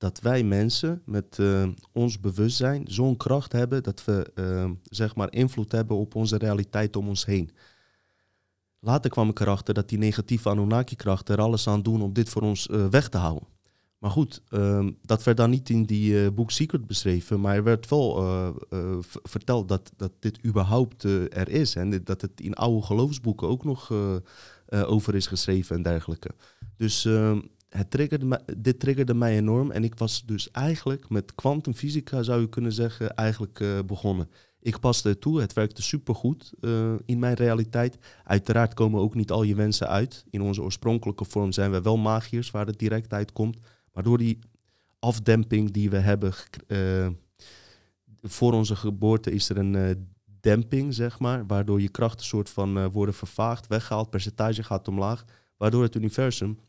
[0.01, 1.39] dat wij mensen met
[1.91, 4.31] ons bewustzijn zo'n kracht hebben dat we
[4.83, 7.49] zeg maar invloed hebben op onze realiteit om ons heen.
[8.79, 12.41] Later kwam ik erachter dat die negatieve Anunnaki-krachten er alles aan doen om dit voor
[12.41, 13.47] ons weg te houden.
[14.01, 17.63] Maar goed, ehm, dat werd dan niet in die uh, boek Secret beschreven, maar er
[17.63, 21.75] werd wel uh, uh, verteld dat, dat dit überhaupt er is.
[21.75, 23.93] En dat het in oude geloofsboeken ook nog
[24.69, 26.29] over is geschreven en dergelijke.
[26.77, 27.39] Dus ehm,
[27.71, 29.71] het triggerde dit triggerde mij enorm.
[29.71, 34.29] En ik was dus eigenlijk met kwantumfysica, zou je kunnen zeggen, eigenlijk begonnen.
[34.59, 36.53] Ik paste het toe, het werkte supergoed
[37.05, 37.97] in mijn realiteit.
[38.23, 40.25] Uiteraard komen ook niet al je wensen uit.
[40.29, 43.57] In onze oorspronkelijke vorm zijn we wel magiërs, waar het direct uitkomt.
[43.93, 44.39] Maar door die
[44.99, 46.33] afdemping die we hebben
[46.67, 47.07] uh,
[48.21, 49.89] voor onze geboorte is er een uh,
[50.41, 55.25] demping, zeg maar, waardoor je krachten soort van uh, worden vervaagd, weggehaald, percentage gaat omlaag,
[55.57, 56.59] waardoor het universum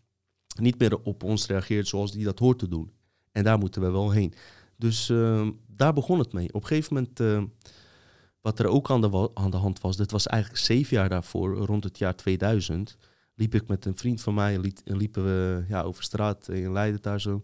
[0.55, 2.93] niet meer op ons reageert zoals die dat hoort te doen.
[3.33, 4.35] En daar moeten we wel heen.
[4.77, 6.49] Dus ehm, daar begon het mee.
[6.53, 7.51] Op een gegeven moment,
[8.41, 11.57] wat er ook aan de, aan de hand was, dit was eigenlijk zeven jaar daarvoor,
[11.57, 12.97] rond het jaar 2000
[13.35, 17.21] liep ik met een vriend van mij, liepen we ja, over straat in Leiden daar
[17.21, 17.43] zo.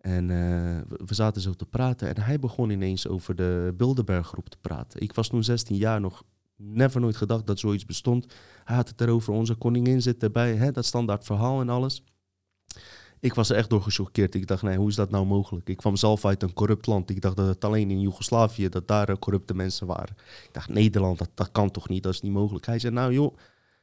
[0.00, 4.58] En uh, we zaten zo te praten en hij begon ineens over de Bilderberggroep te
[4.60, 5.00] praten.
[5.00, 6.22] Ik was toen 16 jaar nog,
[6.56, 8.34] never nooit gedacht dat zoiets bestond.
[8.64, 12.04] Hij had het erover, onze koningin zit erbij, hè, dat standaard verhaal en alles.
[13.20, 14.34] Ik was er echt door gechoqueerd.
[14.34, 15.68] Ik dacht, nee, hoe is dat nou mogelijk?
[15.68, 17.10] Ik kwam zelf uit een corrupt land.
[17.10, 20.16] Ik dacht dat het alleen in Joegoslavië, dat daar corrupte mensen waren.
[20.44, 22.66] Ik dacht, Nederland, dat, dat kan toch niet, dat is niet mogelijk.
[22.66, 23.36] Hij zei, nou joh,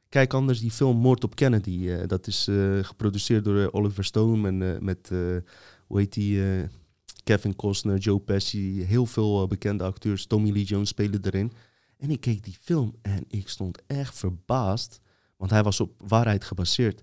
[0.10, 1.70] Kijk anders die film Moord op Kennedy.
[1.70, 5.10] Uh, dat is uh, geproduceerd door uh, Oliver Stone en met,
[5.88, 6.42] hoe heet die,
[7.26, 8.84] Kevin Costner, Joe Pesci.
[8.84, 10.26] Heel veel bekende acteurs.
[10.26, 11.52] Tommy Lee Jones spelen erin.
[11.98, 15.00] En ik keek die film en ik stond echt verbaasd.
[15.38, 17.02] Want hij was op waarheid gebaseerd.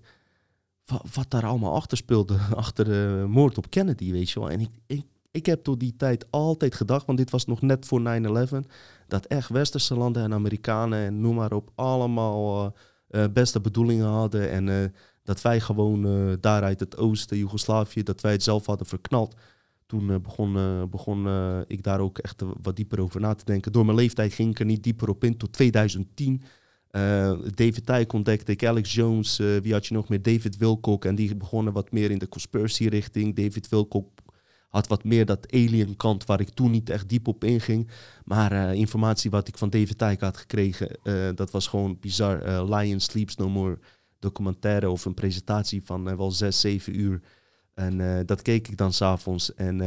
[0.85, 2.37] Wat, daar allemaal achter speelde.
[2.55, 4.49] Achter de moord op Kennedy, weet je wel.
[4.49, 7.85] En ik, ik, ik heb tot die tijd altijd gedacht, want dit was nog net
[7.85, 8.01] voor
[8.63, 8.67] 9-11,
[9.07, 12.73] dat echt westerse landen en Amerikanen en noem maar op, allemaal
[13.09, 14.49] uh, beste bedoelingen hadden.
[14.49, 14.85] En uh,
[15.23, 19.35] dat wij gewoon uh, daaruit het oosten, Joegoslavië, dat wij het zelf hadden verknald.
[19.85, 21.27] Toen begon, begon
[21.67, 23.71] ik daar ook echt wat dieper over na te denken.
[23.71, 26.43] Door mijn leeftijd ging ik er niet dieper op in tot 2010.
[27.53, 30.21] David Tyke ontdekte ik, Alex Jones, wie had je nog meer?
[30.21, 31.05] David Wilcock.
[31.05, 33.35] En die begonnen wat meer in de conspiracy richting.
[33.35, 34.09] David Wilcock
[34.67, 37.89] had wat meer dat alien kant waar ik toen niet echt diep op inging.
[38.25, 40.97] Maar uh, informatie wat ik van David Tyke had gekregen,
[41.35, 42.65] dat was gewoon bizar.
[42.75, 43.79] Lion Sleeps No More
[44.19, 47.21] documentaire of een presentatie van wel zes, zeven uur.
[47.73, 49.53] En dat keek ik dan s'avonds.
[49.53, 49.81] En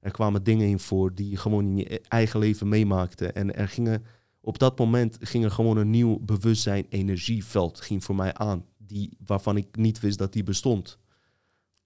[0.00, 3.26] er kwamen dingen in voor die je gewoon in je eigen leven meemaakte.
[3.26, 4.04] En er gingen,
[4.40, 8.64] op dat moment ging er gewoon een nieuw bewustzijn, energieveld ging voor mij aan.
[8.76, 10.98] Die, waarvan ik niet wist dat die bestond.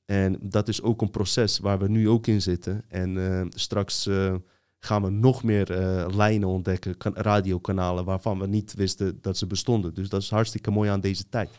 [0.05, 2.85] En dat is ook een proces waar we nu ook in zitten.
[2.89, 4.35] En uh, straks uh,
[4.79, 9.95] gaan we nog meer uh, lijnen ontdekken, radiokanalen waarvan we niet wisten dat ze bestonden.
[9.95, 11.51] Dus dat is hartstikke mooi aan deze tijd.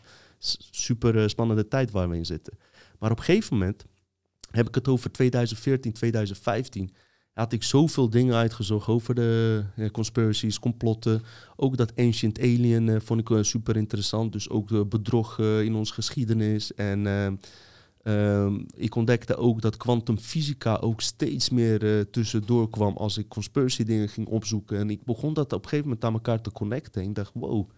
[0.71, 2.57] Super spannende tijd waar we in zitten.
[2.99, 3.85] Maar op een gegeven moment
[4.51, 6.93] heb ik het over 2014, 2015
[7.35, 11.21] had ik zoveel dingen uitgezocht over de ja, conspiracies, complotten.
[11.55, 14.31] Ook dat Ancient Alien uh, vond ik super interessant.
[14.31, 16.73] Dus ook bedrog uh, in onze geschiedenis.
[16.73, 17.27] En uh,
[18.07, 23.83] Um, ik ontdekte ook dat kwantumfysica ook steeds meer uh, tussendoor kwam als ik conspiracy
[23.83, 24.77] dingen ging opzoeken.
[24.77, 27.01] En ik begon dat op een gegeven moment aan elkaar te connecten.
[27.01, 27.69] En ik dacht, wow,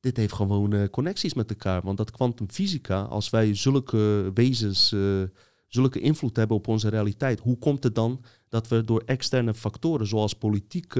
[0.00, 1.82] dit heeft gewoon uh, connecties met elkaar.
[1.82, 5.22] Want dat kwantumfysica, als wij zulke wezens, uh,
[5.74, 10.06] zulke invloed hebben op onze realiteit, hoe komt het dan dat we door externe factoren,
[10.06, 10.94] zoals politiek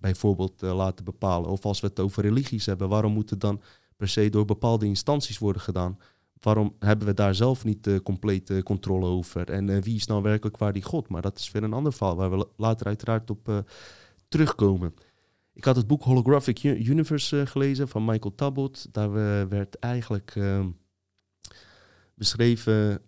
[0.00, 1.50] bijvoorbeeld, laten bepalen?
[1.50, 3.62] Of als we het over religies hebben, waarom moet het dan
[3.96, 5.98] per se door bepaalde instanties worden gedaan?
[6.40, 9.50] waarom hebben we daar zelf niet de complete controle over?
[9.50, 11.08] En wie is nou werkelijk waar die God?
[11.08, 13.64] Maar dat is weer een ander verhaal waar we later uiteraard op
[14.28, 14.94] terugkomen.
[15.52, 18.88] Ik had het boek Holographic Universe gelezen van Michael Tabot.
[18.92, 19.12] Daar
[19.48, 20.68] werd eigenlijk ehm,
[22.16, 23.02] beschreven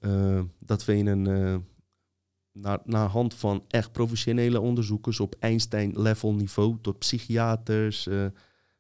[0.59, 1.65] dat we in een
[2.53, 8.27] naar, naar hand van echt professionele onderzoekers op Einstein-level niveau, tot psychiaters, uh,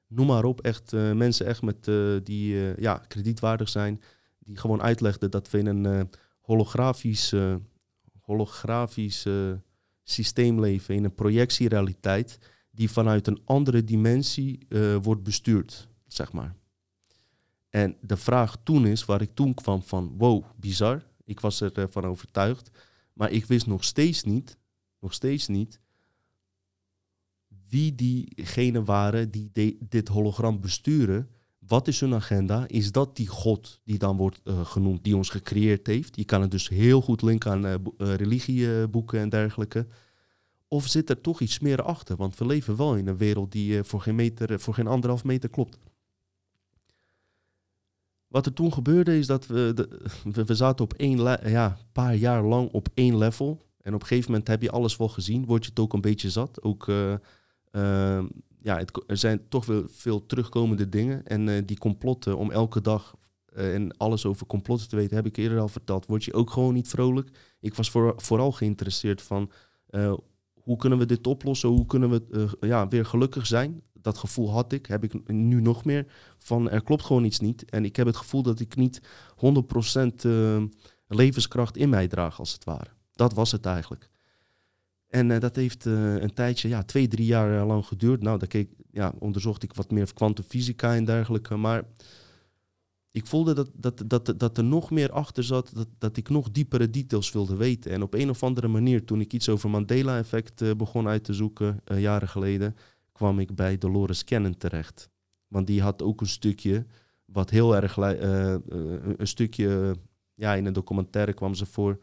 [0.06, 1.90] noem maar op, echt mensen echt met,
[2.26, 4.00] die ja, kredietwaardig zijn,
[4.38, 6.10] die gewoon uitlegden dat we in een
[6.40, 7.34] holografisch,
[8.20, 9.26] holografisch
[10.02, 12.38] systeem leven, in een projectierealiteit,
[12.70, 14.66] die vanuit een andere dimensie
[15.02, 16.54] wordt bestuurd, zeg maar.
[17.70, 22.04] En de vraag toen is, waar ik toen kwam van, wow, bizar, ik was ervan
[22.04, 22.70] overtuigd,
[23.12, 24.58] maar ik wist nog steeds niet,
[25.00, 25.80] nog steeds niet,
[27.68, 29.50] wie diegenen waren die
[29.88, 31.28] dit hologram besturen.
[31.58, 32.68] Wat is hun agenda?
[32.68, 36.16] Is dat die God die dan wordt uh, genoemd, die ons gecreëerd heeft?
[36.16, 39.86] Je kan het dus heel goed linken aan uh, religieboeken en dergelijke.
[40.68, 42.16] Of zit er toch iets meer achter?
[42.16, 45.48] Want we leven wel in een wereld die voor, geen meter, voor geen anderhalf meter
[45.48, 45.78] klopt.
[48.28, 49.88] Wat er toen gebeurde is dat we,
[50.46, 51.18] we, zaten op één,
[51.50, 53.66] ja, paar jaar lang op één level.
[53.80, 56.00] En op een gegeven moment heb je alles wel gezien, word je het ook een
[56.00, 56.62] beetje zat.
[56.62, 57.14] Ook, uh,
[57.72, 58.24] uh,
[58.62, 61.26] ja, er zijn toch wel veel terugkomende dingen.
[61.26, 63.16] En uh, die complotten om elke dag
[63.54, 66.74] en alles over complotten te weten, heb ik eerder al verteld, word je ook gewoon
[66.74, 67.30] niet vrolijk.
[67.60, 69.50] Ik was voor, vooral geïnteresseerd van
[70.54, 74.72] hoe kunnen we dit oplossen, hoe kunnen we ja, weer gelukkig zijn dat gevoel had
[74.72, 76.06] ik, heb ik nu nog meer,
[76.38, 77.70] van er klopt gewoon iets niet.
[77.70, 80.62] En ik heb het gevoel dat ik niet 100% uh,
[81.06, 82.90] levenskracht in mij draag, als het ware.
[83.12, 84.10] Dat was het eigenlijk.
[85.08, 88.22] En uh, dat heeft uh, een tijdje, ja, twee, drie jaar lang geduurd.
[88.22, 91.56] Nou, daar keek, ja, onderzocht ik wat meer kwantumfysica en dergelijke.
[91.56, 91.82] Maar
[93.10, 96.50] ik voelde dat, dat, dat, dat er nog meer achter zat, dat, dat ik nog
[96.50, 97.90] diepere details wilde weten.
[97.90, 101.80] En op een of andere manier, toen ik iets over Mandela-effect begon uit te zoeken,
[101.84, 102.76] jaren geleden,
[103.18, 105.10] kwam ik bij Dolores Cannon terecht.
[105.48, 106.86] Want die had ook een stukje
[107.24, 108.54] wat heel erg uh,
[109.16, 109.96] een stukje
[110.34, 111.98] ja, in een documentaire kwam ze voor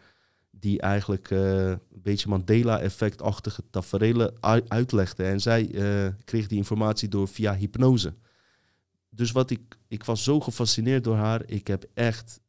[0.51, 4.33] die eigenlijk uh, een beetje Mandela-effectachtige tafereelen
[4.67, 5.23] uitlegde.
[5.23, 5.69] En zij
[6.25, 8.13] kreeg die informatie door via hypnose.
[9.09, 11.41] Dus wat ik, ik was zo gefascineerd door haar.
[11.45, 12.41] Ik heb echt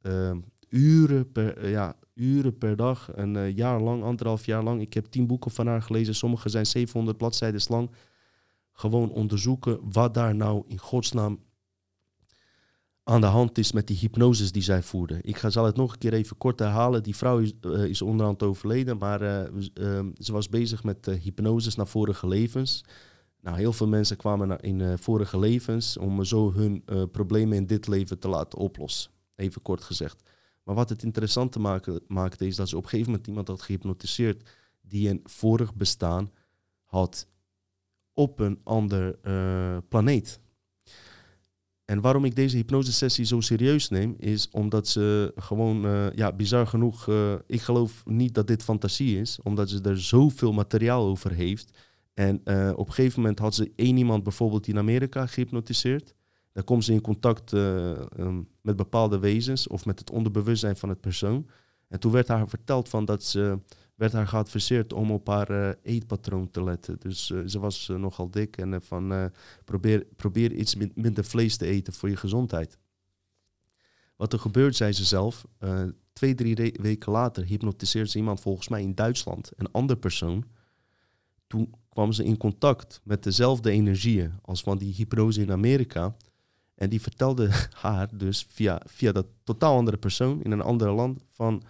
[0.69, 4.81] uren, per, ja, uren per dag, een jaar lang, anderhalf jaar lang.
[4.81, 6.15] Ik heb tien boeken van haar gelezen.
[6.15, 7.91] Sommige zijn 700 bladzijden lang
[8.77, 11.41] gewoon onderzoeken wat daar nou in godsnaam
[13.05, 15.19] aan de hand is met die hypnoses die zij voerde.
[15.23, 17.03] Ik ga, zal het nog een keer even kort herhalen.
[17.03, 19.41] Die vrouw is, uh, is onderhand overleden, maar uh,
[19.75, 22.85] uh, ze was bezig met hypnoses naar vorige levens.
[23.41, 27.87] Nou, heel veel mensen kwamen naar, in vorige levens om zo hun problemen in dit
[27.87, 29.11] leven te laten oplossen.
[29.37, 30.23] Even kort gezegd.
[30.63, 33.49] Maar wat het interessant te maken, maakte is dat ze op een gegeven moment iemand
[33.49, 34.49] had gehypnotiseerd
[34.81, 36.31] die een vorig bestaan
[36.85, 37.27] had
[38.17, 40.41] op een ander uh, planeet.
[41.85, 46.67] En waarom ik deze hypnosesessie zo serieus neem, is omdat ze gewoon, uh, ja, bizar
[46.67, 51.33] genoeg, uh, ik geloof niet dat dit fantasie is, omdat ze er zoveel materiaal over
[51.33, 51.79] heeft.
[52.15, 52.41] En
[52.77, 56.15] op een gegeven moment had ze één iemand bijvoorbeeld in Amerika gehypnotiseerd.
[56.53, 61.01] Daar komt ze in contact um, met bepaalde wezens of met het onderbewustzijn van het
[61.01, 61.47] persoon.
[61.89, 63.59] En toen werd haar verteld van dat ze
[63.97, 66.97] werd haar geadviseerd om op haar uh, eetpatroon te letten.
[66.99, 69.31] Dus uh, ze was uh, nogal dik en van
[69.65, 72.79] probeer, probeer iets minder vlees te eten voor je gezondheid.
[74.17, 75.47] Wat er gebeurt, zei ze zelf,
[76.13, 80.45] twee, drie weken later hypnotiseerde ze iemand volgens mij in Duitsland, een ander persoon.
[81.47, 86.17] Toen kwam ze in contact met dezelfde energieën als van die hypnose in Amerika.
[86.75, 87.51] En die vertelde
[87.83, 91.63] haar dus via, via dat totaal andere persoon in een ander land van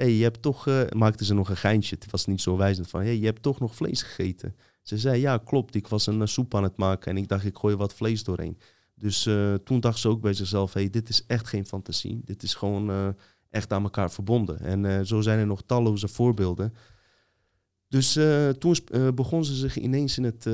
[0.00, 2.88] hey, je hebt toch, uh, maakte ze nog een geintje, het was niet zo wijzend
[2.88, 4.56] van, hey, je hebt toch nog vlees gegeten.
[4.82, 7.44] Ze zei, ja, klopt, ik was een uh, soep aan het maken en ik dacht,
[7.44, 8.58] ik gooi wat vlees doorheen.
[8.94, 12.42] Dus uh, toen dacht ze ook bij zichzelf, hey, dit is echt geen fantasie, dit
[12.42, 13.14] is gewoon
[13.50, 14.60] echt aan elkaar verbonden.
[14.60, 16.74] En zo zijn er nog talloze voorbeelden.
[17.88, 18.18] Dus
[18.58, 18.76] toen
[19.14, 20.48] begon ze zich ineens in het,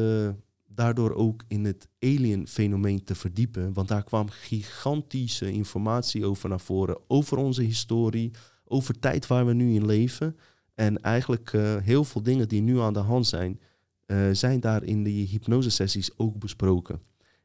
[0.67, 6.99] daardoor ook in het alien-fenomeen te verdiepen, want daar kwam gigantische informatie over naar voren,
[7.07, 8.31] over onze historie,
[8.69, 10.37] over tijd waar we nu in leven.
[10.75, 13.61] En eigenlijk uh, heel veel dingen die nu aan de hand zijn,
[14.07, 17.01] uh, zijn daar in die hypnosesessies ook besproken.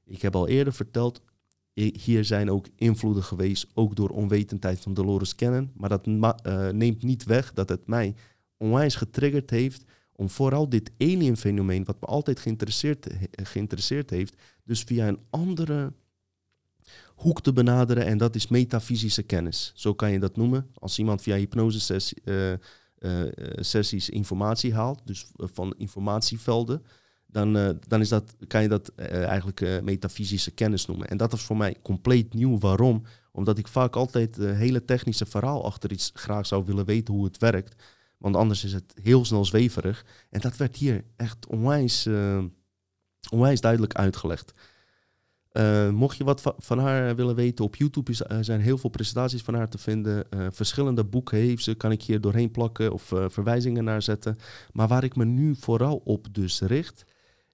[0.05, 1.21] Ik heb al eerder verteld,
[1.73, 5.71] hier zijn ook invloeden geweest, ook door onwetendheid van Dolores Cannon.
[5.73, 8.15] Maar dat uh, neemt niet weg dat het mij
[8.57, 9.83] onwijs getriggerd heeft
[10.15, 15.93] om vooral dit alien-fenomeen, wat me altijd geïnteresseerd, geïnteresseerd heeft, dus via een andere
[17.21, 19.71] hoek te benaderen en dat is metafysische kennis.
[19.75, 20.67] Zo kan je dat noemen.
[20.73, 23.23] Als iemand via hypnose uh,
[23.55, 26.83] sessies informatie haalt, dus van informatievelden,
[27.27, 31.07] dan, dan is dat, kan je dat eigenlijk metafysische kennis noemen.
[31.07, 32.59] En dat is voor mij compleet nieuw.
[32.59, 33.03] Waarom?
[33.31, 37.37] Omdat ik vaak altijd hele technische verhaal achter iets graag zou willen weten hoe het
[37.37, 37.83] werkt.
[38.17, 40.05] Want anders is het heel snel zweverig.
[40.29, 42.07] En dat werd hier echt onwijs,
[43.29, 44.53] onwijs duidelijk uitgelegd.
[45.53, 48.89] Uh, mocht je wat van haar willen weten, op YouTube is, uh, zijn heel veel
[48.89, 50.25] presentaties van haar te vinden.
[50.29, 54.37] Uh, verschillende boeken heeft ze, kan ik hier doorheen plakken of verwijzingen naar zetten.
[54.71, 57.05] Maar waar ik me nu vooral op dus richt,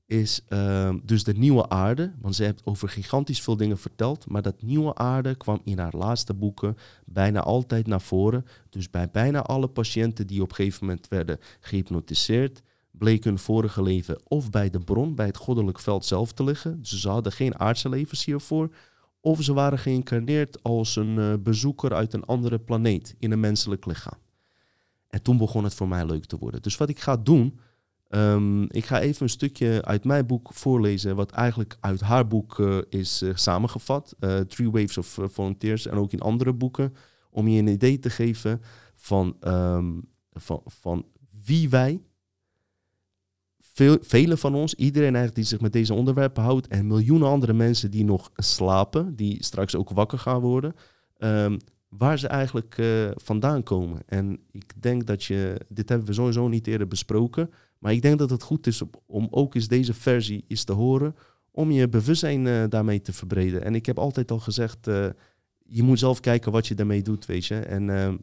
[0.08, 2.14] is ehm, dus de nieuwe aarde.
[2.22, 4.30] Want ze heeft over gigantisch veel dingen verteld.
[4.30, 8.46] Maar dat nieuwe aarde kwam in haar laatste boeken bijna altijd naar voren.
[8.70, 12.62] Dus bij bijna alle patiënten die op een gegeven moment werden gehypnotiseerd,
[12.98, 16.80] bleek hun vorige leven of bij de bron, bij het goddelijk veld zelf te liggen.
[16.82, 18.70] Ze hadden geen aardse levens hiervoor.
[19.22, 23.86] Of ze waren geïncarneerd als een uh, bezoeker uit een andere planeet in een menselijk
[23.86, 24.20] lichaam.
[25.08, 26.62] En toen begon het voor mij leuk te worden.
[26.62, 27.60] Dus wat ik ga doen,
[28.10, 32.58] um, ik ga even een stukje uit mijn boek voorlezen, wat eigenlijk uit haar boek
[32.58, 34.16] uh, is uh, samengevat.
[34.48, 36.94] Three Waves of Volunteers en ook in andere boeken.
[37.30, 38.62] Om je een idee te geven
[38.96, 41.06] van, um, van, van
[41.44, 42.02] wie wij
[43.78, 47.54] veel, velen van ons, iedereen eigenlijk die zich met deze onderwerpen houdt en miljoenen andere
[47.54, 50.76] mensen die nog slapen, die straks ook wakker gaan worden,
[51.18, 51.58] um,
[51.90, 54.02] waar ze eigenlijk uh, vandaan komen.
[54.06, 58.20] En ik denk dat je, dit hebben we sowieso niet eerder besproken, maar ik denk
[58.20, 61.16] dat het goed is om ook eens deze versie eens te horen,
[61.52, 63.64] om je bewustzijn uh, daarmee te verbreden.
[63.64, 65.08] En ik heb altijd al gezegd, uh,
[65.66, 67.56] je moet zelf kijken wat je daarmee doet, weet je.
[67.60, 68.18] En ehm,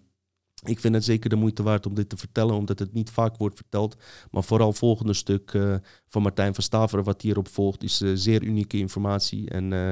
[0.63, 3.37] ik vind het zeker de moeite waard om dit te vertellen, omdat het niet vaak
[3.37, 3.97] wordt verteld.
[4.31, 5.75] Maar vooral het volgende stuk uh,
[6.09, 9.51] van Martijn van Staveren, wat hierop volgt, is uh, zeer unieke informatie.
[9.51, 9.91] En uh,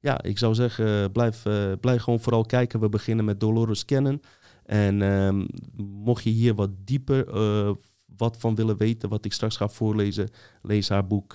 [0.00, 1.42] ja, ik zou zeggen, blijf,
[1.80, 2.80] blijf gewoon vooral kijken.
[2.80, 4.20] We beginnen met Dolores Kennen.
[4.64, 5.46] En ehm,
[5.76, 7.26] mocht je hier wat dieper
[8.16, 10.30] wat van willen weten, wat ik straks ga voorlezen,
[10.62, 11.32] lees haar boek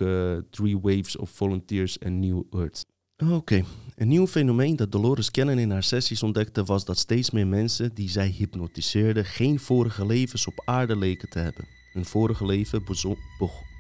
[0.50, 2.86] Three Waves of Volunteers and New Earth.
[3.28, 3.64] Oké,
[3.96, 7.94] een nieuw fenomeen dat Dolores Cannon in haar sessies ontdekte was dat steeds meer mensen
[7.94, 11.66] die zij hypnotiseerde geen vorige levens op aarde leken te hebben.
[11.94, 12.84] Hun vorige leven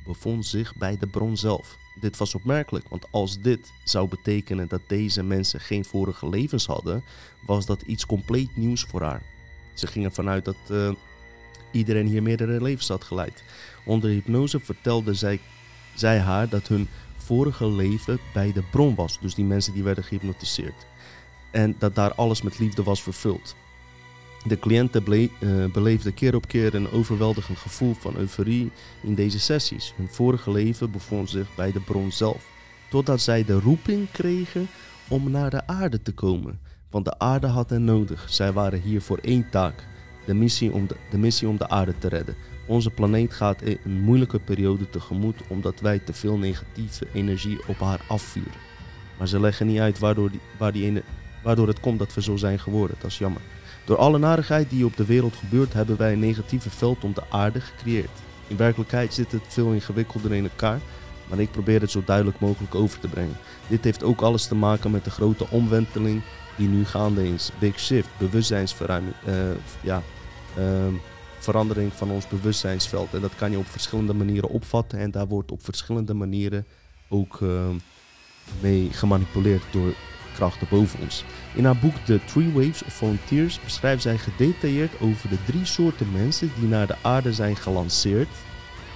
[0.05, 1.77] bevond zich bij de bron zelf.
[2.01, 7.03] Dit was opmerkelijk, want als dit zou betekenen dat deze mensen geen vorige levens hadden,
[7.45, 9.23] was dat iets compleet nieuws voor haar.
[9.73, 10.91] Ze gingen vanuit dat uh,
[11.71, 13.43] iedereen hier meerdere levens had geleid.
[13.85, 15.39] Onder hypnose vertelde zij,
[15.95, 16.87] zij haar dat hun
[17.29, 19.19] vorige leven bij de bron was.
[19.19, 20.85] Dus die mensen die werden gehypnotiseerd.
[21.51, 23.55] En dat daar alles met liefde was vervuld.
[24.47, 29.39] De cliënten ble- uh, beleefden keer op keer een overweldigend gevoel van euforie in deze
[29.39, 29.93] sessies.
[29.97, 32.45] Hun vorige leven bevond zich bij de bron zelf.
[32.89, 34.67] Totdat zij de roeping kregen
[35.07, 36.59] om naar de aarde te komen.
[36.89, 38.25] Want de aarde had hen nodig.
[38.29, 39.87] Zij waren hier voor één taak:
[40.25, 42.35] de missie om de, missie om de aarde te redden.
[42.69, 48.01] Onze planeet gaat een moeilijke periode tegemoet omdat wij te veel negatieve energie op haar
[48.07, 48.51] afvuren.
[49.17, 51.01] Maar ze leggen niet uit waardoor, die, waar die
[51.43, 52.97] waardoor het komt dat we zo zijn geworden.
[52.99, 53.41] Dat is jammer.
[53.85, 57.23] Door alle narigheid die op de wereld gebeurt, hebben wij een negatieve veld om de
[57.29, 58.19] aarde gecreëerd.
[58.47, 60.79] In werkelijkheid zit het veel ingewikkelder in elkaar,
[61.27, 63.37] maar ik probeer het zo duidelijk mogelijk over te brengen.
[63.67, 66.21] Dit heeft ook alles te maken met de grote omwenteling
[66.55, 67.51] die nu gaande is.
[67.59, 69.13] Big shift, bewustzijnsverruiming.
[69.27, 69.33] Uh,
[69.81, 70.03] ja,
[70.57, 70.63] uh,
[71.39, 73.13] verandering van ons bewustzijnsveld.
[73.13, 74.99] En dat kan je op verschillende manieren opvatten.
[74.99, 76.65] En daar wordt op verschillende manieren
[77.07, 77.67] ook uh,
[78.59, 79.93] mee gemanipuleerd door
[80.33, 81.23] krachten boven ons.
[81.55, 86.11] In haar boek The Three Waves of Volunteers beschrijft zij gedetailleerd over de drie soorten
[86.11, 88.29] mensen die naar de aarde zijn gelanceerd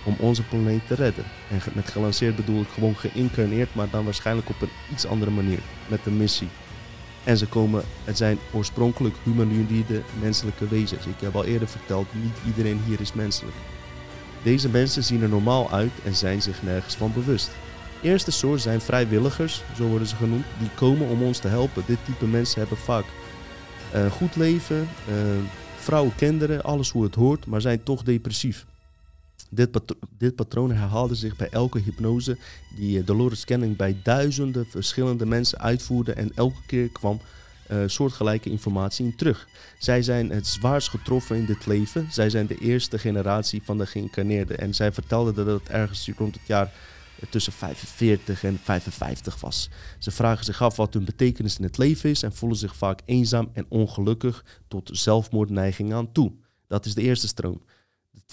[0.05, 1.23] om onze planeet te redden.
[1.49, 5.59] En met gelanceerd bedoel ik gewoon geïncarneerd, maar dan waarschijnlijk op een iets andere manier,
[5.87, 6.47] met een missie.
[7.23, 11.05] En ze komen, het zijn oorspronkelijk humanoïde menselijke wezens.
[11.05, 13.55] Ik heb al eerder verteld, niet iedereen hier is menselijk.
[14.43, 17.51] Deze mensen zien er normaal uit en zijn zich nergens van bewust.
[18.01, 21.83] Eerste soort zijn vrijwilligers, zo worden ze genoemd, die komen om ons te helpen.
[21.85, 23.05] Dit type mensen hebben vaak
[23.93, 25.15] een goed leven, uh,
[25.77, 28.65] vrouwen, kinderen, alles hoe het hoort, maar zijn toch depressief.
[29.55, 29.79] Dit,
[30.17, 32.37] dit, patroon herhaalde zich bij elke hypnose
[32.75, 37.19] die eh, Dolores Canning bij duizenden verschillende mensen uitvoerde en elke keer kwam
[37.71, 39.47] uh, soortgelijke informatie in terug.
[39.79, 42.07] Zij zijn het zwaarst getroffen in dit leven.
[42.11, 44.57] Zij zijn de eerste generatie van de geïncarneerden.
[44.57, 46.65] En zij vertelde dat het ergens rond het jaar
[47.19, 49.69] eh, tussen 45 en 55 was.
[49.99, 53.01] Ze vragen zich af wat hun betekenis in het leven is en voelen zich vaak
[53.05, 56.31] eenzaam en ongelukkig tot zelfmoordneiging aan toe.
[56.67, 57.61] Dat is de eerste stroom.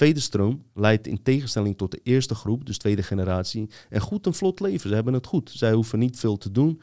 [0.01, 4.27] De tweede stroom leidt in tegenstelling tot de eerste groep, dus tweede generatie, een goed
[4.27, 4.89] en vlot leven.
[4.89, 5.51] Ze hebben het goed.
[5.55, 6.81] Zij hoeven niet veel te doen.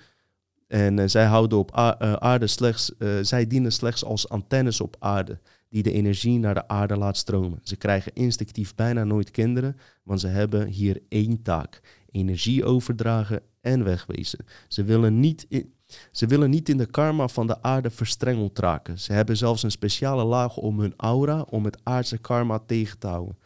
[0.67, 1.71] En zij houden op
[2.19, 2.91] aarde slechts,
[3.21, 5.39] zij dienen slechts als antennes op aarde
[5.69, 7.59] die de energie naar de aarde laat stromen.
[7.63, 13.83] Ze krijgen instinctief bijna nooit kinderen, want ze hebben hier één taak: energie overdragen en
[13.83, 14.45] wegwezen.
[14.67, 15.73] Ze willen niet in,
[16.11, 18.99] ze willen niet in de karma van de aarde verstrengeld raken.
[18.99, 23.07] Ze hebben zelfs een speciale laag om hun aura om het aardse karma tegen te
[23.07, 23.37] houden.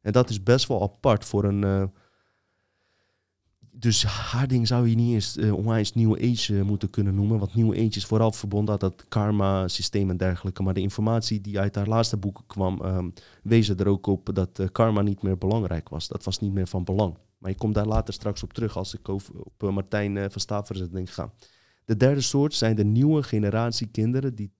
[0.00, 1.82] En dat is best wel apart voor een, uh,
[3.70, 7.38] dus haar ding zou je niet eens uh, onwijs New Age uh, moeten kunnen noemen.
[7.38, 10.62] Want New Age is vooral verbonden aan dat karma-systeem en dergelijke.
[10.62, 14.62] Maar de informatie die uit haar laatste boeken kwam, um, wees er ook op dat
[14.72, 16.08] karma niet meer belangrijk was.
[16.08, 17.16] Dat was niet meer van belang.
[17.38, 19.22] Maar ik kom daar later straks op terug als ik op
[19.58, 21.32] Martijn van Staverzetting ga.
[21.88, 24.52] De derde soort zijn de nieuwe generatie kinderen die,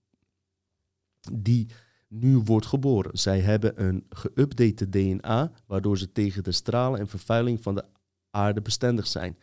[1.33, 1.69] die
[2.07, 3.17] nu wordt geboren.
[3.17, 7.85] Zij hebben een geüpdate DNA, waardoor ze tegen de stralen en vervuiling van de
[8.29, 9.37] aarde bestendig zijn.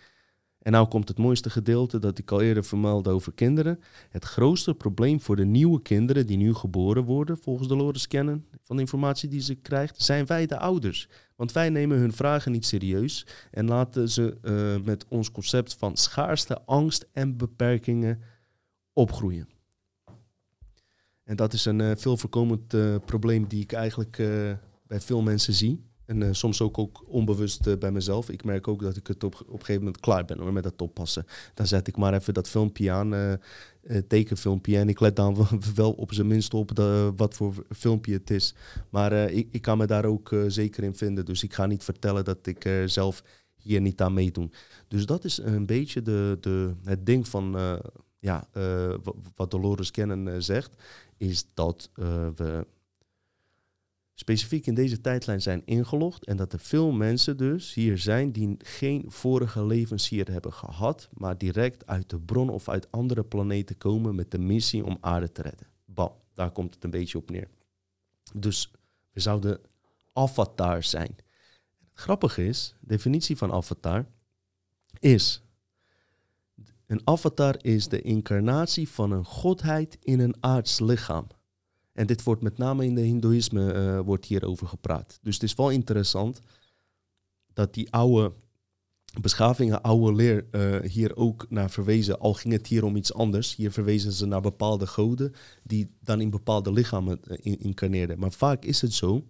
[0.67, 3.81] En nou komt het mooiste gedeelte dat ik al eerder vermeldde over kinderen.
[4.11, 8.77] Het grootste probleem voor de nieuwe kinderen die nu geboren worden, volgens Dolores kennen van
[8.77, 11.09] de informatie die ze krijgt, zijn wij de ouders.
[11.37, 15.97] Want wij nemen hun vragen niet serieus en laten ze uh, met ons concept van
[15.97, 18.23] schaarste, angst en beperkingen
[18.93, 19.49] opgroeien.
[21.25, 24.17] En dat is een uh, veel voorkomend uh, probleem die ik eigenlijk
[24.87, 25.85] bij veel mensen zie.
[26.07, 28.31] En uh, soms ook, ook onbewust uh, bij mezelf.
[28.31, 30.63] Ik merk ook dat ik het op, op een gegeven moment klaar ben hoor, met
[30.63, 31.27] dat oppassen.
[31.55, 33.33] Dan zet ik maar even dat filmpje aan, uh,
[34.09, 34.79] tekenfilmpje.
[34.79, 38.55] En ik let dan wel op zijn minst op de, wat voor filmpje het is.
[38.91, 41.25] Maar ik, ik kan me daar ook zeker in vinden.
[41.25, 43.23] Dus ik ga niet vertellen dat ik zelf
[43.57, 44.53] hier niet aan meedoen.
[44.89, 47.57] Dus dat is een beetje de, de, het ding van
[48.19, 48.49] ja,
[49.37, 50.83] wat Dolores Kennen zegt.
[51.17, 51.91] Is dat
[52.37, 52.67] we
[54.19, 58.57] specifiek in deze tijdlijn zijn ingelogd en dat er veel mensen dus hier zijn die
[58.59, 63.79] geen vorige levens hier hebben gehad, maar direct uit de bron of uit andere planeten
[63.79, 65.67] komen met de missie om aarde te redden.
[65.85, 67.49] Bam, daar komt het een beetje op neer.
[68.35, 68.71] Dus
[69.13, 69.61] we zouden
[70.13, 71.17] avatar zijn.
[71.79, 74.07] Het grappige is, de definitie van avatar
[74.99, 75.43] is
[76.87, 81.27] een avatar is de incarnatie van een godheid in een aards lichaam.
[81.97, 85.19] En dit wordt met name in de Hindoeïsme uh, wordt hierover gepraat.
[85.23, 86.41] Dus het is wel interessant
[87.53, 88.33] dat die oude
[89.21, 92.19] beschavingen, oude leer uh, hier ook naar verwezen.
[92.19, 93.55] Al ging het hier om iets anders.
[93.55, 98.19] Hier verwezen ze naar bepaalde goden die dan in bepaalde lichamen uh, incarneerden.
[98.19, 99.27] Maar vaak is het zo,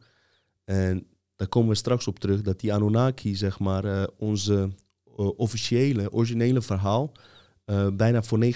[0.64, 1.06] en
[1.36, 4.70] daar komen we straks op terug, dat die Anunnaki, zeg maar, onze
[5.36, 7.12] officiële, originele verhaal
[7.92, 8.48] bijna voor 99%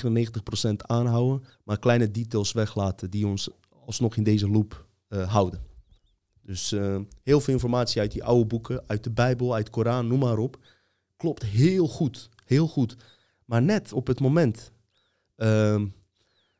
[0.77, 3.51] aanhouden, maar kleine details weglaten die ons
[3.91, 5.61] alsnog in deze loop uh, houden.
[6.43, 10.07] Dus uh, heel veel informatie uit die oude boeken, uit de Bijbel, uit de Koran,
[10.07, 10.59] noem maar op.
[11.17, 12.97] Klopt heel goed, heel goed.
[13.45, 14.73] Maar net op het moment
[15.37, 15.83] uh,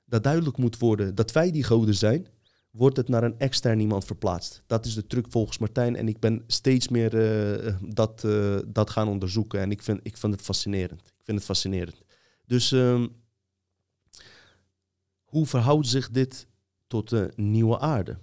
[0.05, 2.27] dat duidelijk moet worden dat wij die goden zijn,
[2.71, 4.63] wordt het naar een extern iemand verplaatst.
[4.67, 5.97] Dat is de truc volgens Martijn.
[5.97, 8.27] En ik ben steeds meer uh, dat,
[8.67, 9.61] dat gaan onderzoeken.
[9.61, 11.01] En ik vind, ik vind het fascinerend.
[11.01, 12.03] Ik vind het fascinerend.
[12.47, 13.05] Dus uh,
[15.25, 16.49] hoe verhoudt zich dit
[16.91, 18.17] tot de nieuwe aarde.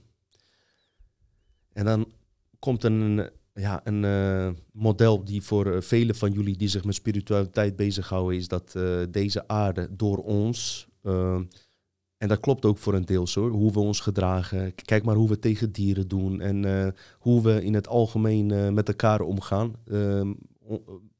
[1.73, 2.11] En dan
[2.59, 6.95] komt een, ja, een uh, model die voor uh, velen van jullie die zich met
[6.95, 10.87] spiritualiteit bezighouden, is dat uh, deze aarde door ons,
[12.17, 14.75] en dat klopt ook voor een deel hoor, hoe we ons gedragen.
[14.75, 19.21] Kijk maar hoe we tegen dieren doen en hoe we in het algemeen met elkaar
[19.21, 19.73] omgaan.
[19.85, 20.33] Ehm,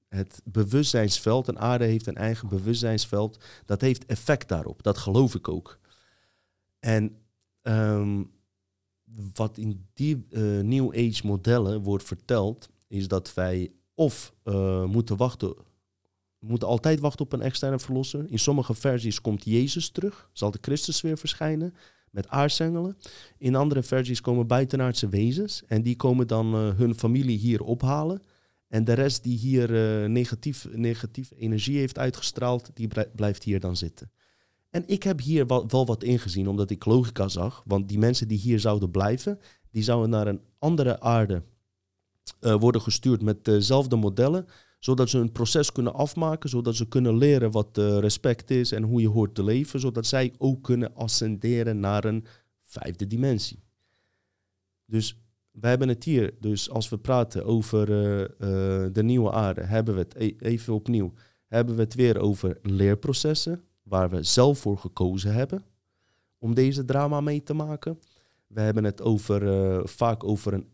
[0.07, 4.83] het bewustzijnsveld, een aarde heeft een eigen bewustzijnsveld, dat heeft effect daarop.
[4.83, 5.79] Dat geloof ik ook.
[6.79, 7.17] En
[7.67, 8.31] Um,
[9.33, 15.17] wat in die uh, New Age modellen wordt verteld, is dat wij of uh, moeten
[15.17, 15.55] wachten,
[16.39, 18.25] moeten altijd wachten op een externe verlosser.
[18.29, 21.73] In sommige versies komt Jezus terug, zal de Christus weer verschijnen
[22.11, 22.97] met aartsengelen.
[23.37, 28.21] In andere versies komen buitenaardse wezens en die komen dan uh, hun familie hier ophalen.
[28.67, 29.69] En de rest die hier
[30.09, 34.11] negatief, negatief energie heeft uitgestraald, die blijft hier dan zitten.
[34.69, 37.63] En ik heb hier wel, wat ingezien, omdat ik logica zag.
[37.65, 39.39] Want die mensen die hier zouden blijven,
[39.71, 41.43] die zouden naar een andere aarde
[42.41, 44.45] uh, worden gestuurd met dezelfde modellen.
[44.79, 48.83] Zodat ze een proces kunnen afmaken, zodat ze kunnen leren wat uh, respect is en
[48.83, 49.79] hoe je hoort te leven.
[49.79, 52.25] Zodat zij ook kunnen ascenderen naar een
[52.61, 53.59] vijfde dimensie.
[54.85, 55.17] Dus
[55.51, 58.25] we hebben het hier, dus als we praten over uh,
[58.93, 61.13] de nieuwe aarde, hebben we het e even opnieuw,
[61.47, 65.65] hebben we het weer over leerprocessen, waar we zelf voor gekozen hebben
[66.37, 67.99] om deze drama mee te maken.
[68.47, 70.67] We hebben het over, uh, vaak over een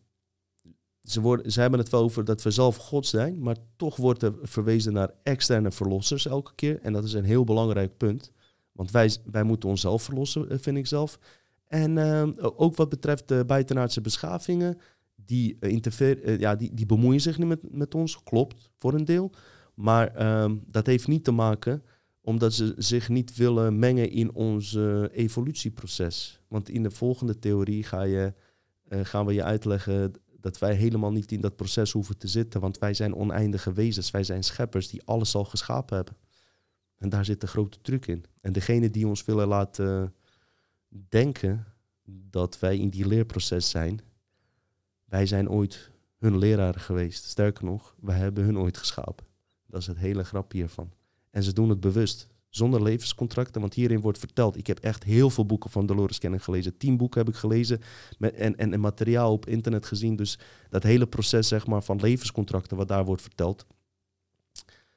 [1.03, 4.23] ze, worden, ze hebben het wel over dat we zelf God zijn, maar toch wordt
[4.23, 6.79] er verwezen naar externe verlossers elke keer.
[6.81, 8.31] En dat is een heel belangrijk punt.
[8.71, 11.19] Want wij, wij moeten onszelf verlossen, eh, vind ik zelf.
[11.67, 14.77] En uh, ook wat betreft de buitenaardse beschavingen,
[15.15, 19.31] die, uh, ja, die, die bemoeien zich niet met, met ons, klopt, voor een deel.
[19.73, 21.83] Maar uh, dat heeft niet te maken
[22.25, 24.77] omdat ze zich niet willen mengen in ons
[25.11, 26.39] evolutieproces.
[26.47, 28.33] Want in de volgende theorie je,
[28.89, 32.61] gaan we je uitleggen dat wij helemaal niet in dat proces hoeven te zitten.
[32.61, 36.15] Want wij zijn oneindige wezens, wij zijn scheppers die alles al geschapen hebben.
[36.97, 38.25] En daar zit de grote truc in.
[38.41, 40.13] En degene die ons willen laten
[41.09, 41.65] denken
[42.05, 43.99] dat wij in die leerproces zijn,
[45.05, 47.23] wij zijn ooit hun leraar geweest.
[47.23, 49.25] Sterker nog, wij hebben hun ooit geschapen.
[49.67, 50.91] Dat is het hele grapje hiervan.
[51.33, 53.61] En ze doen het bewust, zonder levenscontracten.
[53.61, 56.77] Want hierin wordt verteld, ik heb echt heel veel boeken van Dolores Cannon gelezen.
[56.77, 57.81] Tien boeken heb ik gelezen
[58.17, 60.15] met, en, en, en materiaal op internet gezien.
[60.15, 63.65] Dus dat hele proces zeg maar, van levenscontracten, wat daar wordt verteld,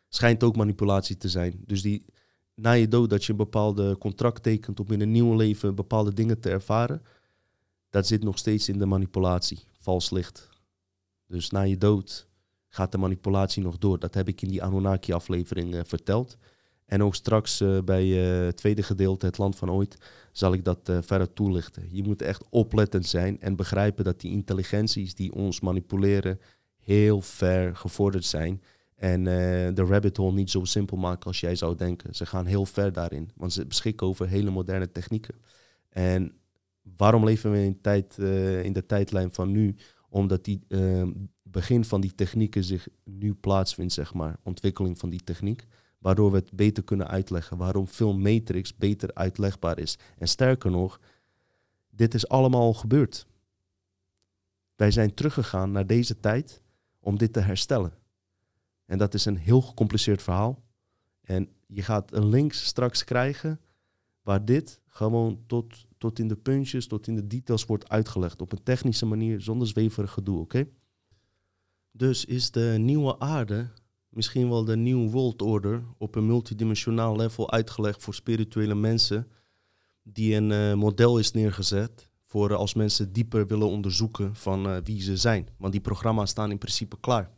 [0.08, 1.62] schijnt ook manipulatie te zijn.
[1.66, 2.04] Dus die,
[2.54, 6.12] na je dood dat je een bepaalde contract tekent om in een nieuw leven bepaalde
[6.12, 7.02] dingen te ervaren,
[7.90, 10.48] dat zit nog steeds in de manipulatie, vals licht.
[11.26, 12.25] Dus na je dood
[12.76, 13.98] gaat de manipulatie nog door.
[13.98, 16.36] Dat heb ik in die Anunnaki-aflevering uh, verteld.
[16.86, 19.96] En ook straks uh, bij uh, het tweede gedeelte, Het Land van Ooit,
[20.32, 21.88] zal ik dat verder toelichten.
[21.90, 26.40] Je moet echt oplettend zijn en begrijpen dat die intelligenties die ons manipuleren
[26.76, 28.62] heel ver gevorderd zijn.
[28.96, 29.24] En
[29.74, 32.14] de rabbit hole niet zo simpel maken als jij zou denken.
[32.14, 35.34] Ze gaan heel ver daarin, want ze beschikken over hele moderne technieken.
[35.88, 36.32] En
[36.96, 38.18] waarom leven we in, tijd,
[38.62, 39.76] in de tijdlijn van nu?
[40.08, 40.66] Omdat die
[41.50, 44.38] begin van die technieken zich nu plaatsvindt, zeg maar.
[44.42, 45.66] Ontwikkeling van die techniek.
[45.98, 47.56] Waardoor we het beter kunnen uitleggen.
[47.56, 49.98] Waarom film Matrix beter uitlegbaar is.
[50.18, 51.00] En sterker nog,
[51.90, 53.26] dit is allemaal gebeurd.
[54.76, 56.62] Wij zijn teruggegaan naar deze tijd
[57.00, 57.92] om dit te herstellen.
[58.84, 60.62] En dat is een heel gecompliceerd verhaal.
[61.20, 63.60] En je gaat een links straks krijgen
[64.22, 68.40] waar dit gewoon tot, tot in de puntjes, tot in de details wordt uitgelegd.
[68.40, 70.68] Op een technische manier, zonder zweverig gedoe, oké?
[71.96, 73.68] Dus is de nieuwe aarde
[74.08, 79.28] misschien wel de nieuwe world order op een multidimensionaal level uitgelegd voor spirituele mensen,
[80.02, 85.02] die een uh, model is neergezet voor als mensen dieper willen onderzoeken van uh, wie
[85.02, 85.48] ze zijn.
[85.58, 87.30] Want die programma's staan in principe klaar.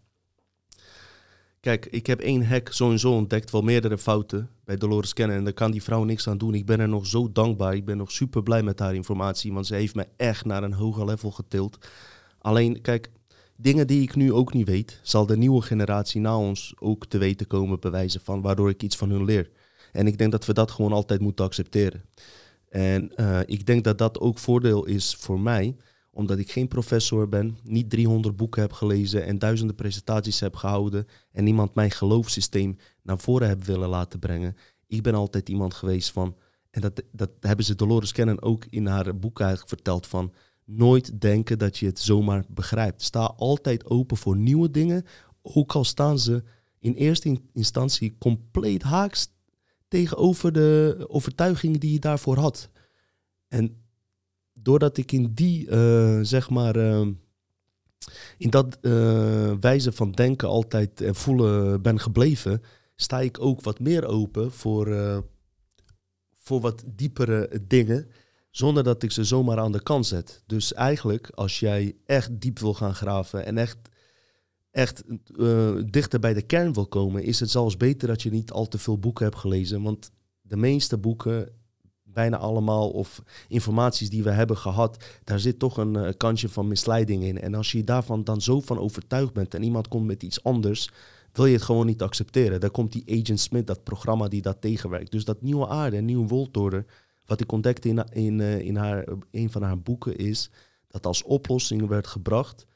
[1.61, 5.36] Kijk, ik heb één hack zo ontdekt, wel meerdere fouten bij Dolores Kennen.
[5.36, 6.54] En daar kan die vrouw niks aan doen.
[6.54, 7.74] Ik ben er nog zo dankbaar.
[7.74, 10.72] Ik ben nog super blij met haar informatie, want ze heeft mij echt naar een
[10.72, 11.78] hoger level getild.
[12.38, 13.11] Alleen, kijk,
[13.61, 17.18] dingen die ik nu ook niet weet, zal de nieuwe generatie na ons ook te
[17.18, 19.50] weten komen, bewijzen van, waardoor ik iets van hun leer.
[19.92, 22.04] En ik denk dat we dat gewoon altijd moeten accepteren.
[22.68, 25.76] En uh, ik denk dat dat ook voordeel is voor mij,
[26.11, 31.06] omdat ik geen professor ben, niet 300 boeken heb gelezen en duizenden presentaties heb gehouden
[31.32, 34.56] en niemand mijn geloofssysteem naar voren heb willen laten brengen.
[34.86, 36.36] Ik ben altijd iemand geweest van,
[36.70, 40.32] en dat, dat hebben ze Dolores Cannon ook in haar boek eigenlijk verteld van,
[40.68, 43.02] nooit denken dat je het zomaar begrijpt.
[43.02, 45.04] Sta altijd open voor nieuwe dingen,
[45.42, 46.42] ook al staan ze
[46.78, 49.28] in eerste instantie compleet haaks
[49.88, 52.70] tegenover de overtuigingen die je daarvoor had.
[53.48, 53.82] En
[54.52, 57.08] doordat ik in die, uh, zeg maar, uh,
[58.38, 62.62] in dat uh, wijze van denken altijd en voelen ben gebleven,
[62.96, 64.86] sta ik ook wat meer open voor,
[66.36, 68.08] voor wat diepere dingen
[68.51, 70.42] zonder dat ik ze zomaar aan de kant zet.
[70.46, 73.78] Dus eigenlijk, als jij echt diep wil gaan graven en echt,
[74.70, 75.05] echt
[75.36, 78.68] uh, dichter bij de kern wil komen, is het zelfs beter dat je niet al
[78.68, 79.82] te veel boeken hebt gelezen.
[79.82, 81.49] Want de meeste boeken,
[82.03, 86.68] bijna allemaal, of informaties die we hebben gehad, daar zit toch een uh, kantje van
[86.68, 87.40] misleiding in.
[87.40, 90.90] En als je daarvan dan zo van overtuigd bent en iemand komt met iets anders,
[91.32, 92.61] wil je het gewoon niet accepteren.
[92.61, 95.11] Dan komt die Agent Smith, dat programma die dat tegenwerkt.
[95.11, 96.84] Dus dat nieuwe aarde, nieuwe woltorder
[97.28, 100.50] wat ik ontdekte in, in, eh, in haar, een van haar boeken is
[100.86, 102.66] dat als oplossing werd gebracht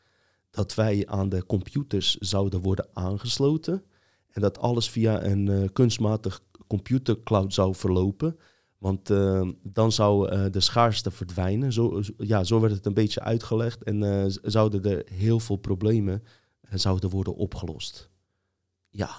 [0.51, 3.85] dat wij aan de computers zouden worden aangesloten
[4.31, 8.39] en dat alles via een uh, kunstmatig computercloud zou verlopen.
[8.79, 11.73] Want uh, dan zou de schaarste verdwijnen.
[11.73, 13.83] Zo, ja, zo werd het een beetje uitgelegd.
[13.83, 16.23] En zouden er heel veel problemen
[16.71, 18.11] zouden worden opgelost.
[18.89, 19.11] Ja,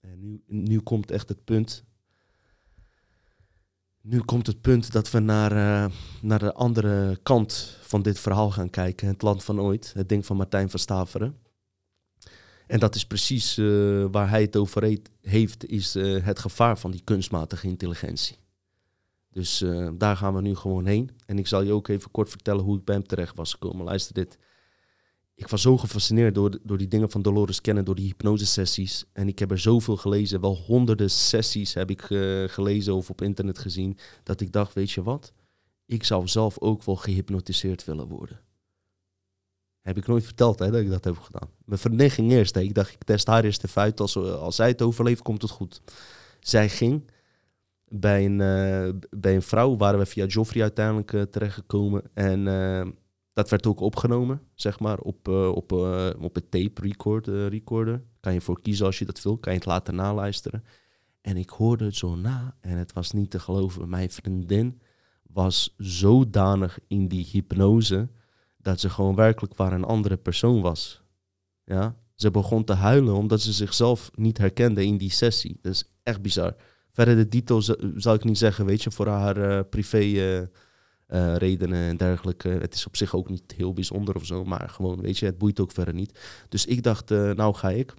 [0.00, 1.84] en nu, nu komt echt het punt
[4.06, 5.92] nu komt het punt dat we naar, uh,
[6.22, 9.08] naar de andere kant van dit verhaal gaan kijken.
[9.08, 11.36] Het land van ooit, het ding van Martijn van Staveren.
[12.66, 16.90] En dat is precies uh, waar hij het over heeft, is uh, het gevaar van
[16.90, 18.36] die kunstmatige intelligentie.
[19.30, 21.10] Dus daar gaan we nu gewoon heen.
[21.26, 23.84] En ik zal je ook even kort vertellen hoe ik bij hem terecht was gekomen.
[23.84, 24.38] Luister dit.
[25.36, 29.04] Ik was zo gefascineerd door, door die dingen van Dolores Cannon, door die hypnosesessies.
[29.12, 33.22] En ik heb er zoveel gelezen, wel honderden sessies heb ik eh, gelezen of op
[33.22, 35.32] internet gezien, dat ik dacht, weet je wat?
[35.86, 38.40] Ik zou zelf ook wel gehypnotiseerd willen worden.
[39.80, 41.48] Heb ik nooit verteld hè, dat ik dat heb gedaan.
[41.64, 42.54] Mijn vriendin ging eerst.
[42.54, 42.60] Hè.
[42.60, 44.00] Ik dacht, ik test haar eerst even uit.
[44.00, 45.80] Als, als zij het overleeft, komt het goed.
[46.40, 47.10] Zij ging.
[47.88, 52.02] Bij een, uh, bij een vrouw waren we via Joffrey uiteindelijk uh, terechtgekomen.
[52.14, 52.46] En
[53.36, 55.72] dat werd ook opgenomen, zeg maar, op, op,
[56.18, 58.02] op een tape record, recorder.
[58.20, 59.38] Kan je voor kiezen als je dat wil.
[59.38, 60.64] Kan je het laten naluisteren.
[61.20, 62.56] En ik hoorde het zo na.
[62.60, 63.88] En het was niet te geloven.
[63.88, 64.80] Mijn vriendin
[65.22, 68.08] was zodanig in die hypnose
[68.56, 71.02] dat ze gewoon werkelijk waar een andere persoon was.
[71.64, 71.96] Ja?
[72.14, 75.58] Ze begon te huilen omdat ze zichzelf niet herkende in die sessie.
[75.62, 76.56] Dat is echt bizar.
[76.92, 80.46] Verder de details zal ik niet zeggen, weet je, voor haar uh, privé uh,
[81.08, 82.48] uh, redenen en dergelijke.
[82.48, 85.38] Het is op zich ook niet heel bijzonder of zo, maar gewoon, weet je, het
[85.38, 86.18] boeit ook verder niet.
[86.48, 87.94] Dus ik dacht, nou ga ik.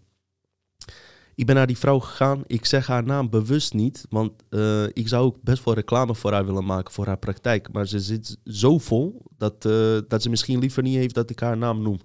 [1.38, 2.44] Ik ben naar die vrouw gegaan.
[2.46, 6.32] Ik zeg haar naam bewust niet, want uh, ik zou ook best wel reclame voor
[6.32, 7.72] haar willen maken, voor haar praktijk.
[7.72, 11.40] Maar ze zit zo vol dat, uh, dat ze misschien liever niet heeft dat ik
[11.40, 12.00] haar naam noem.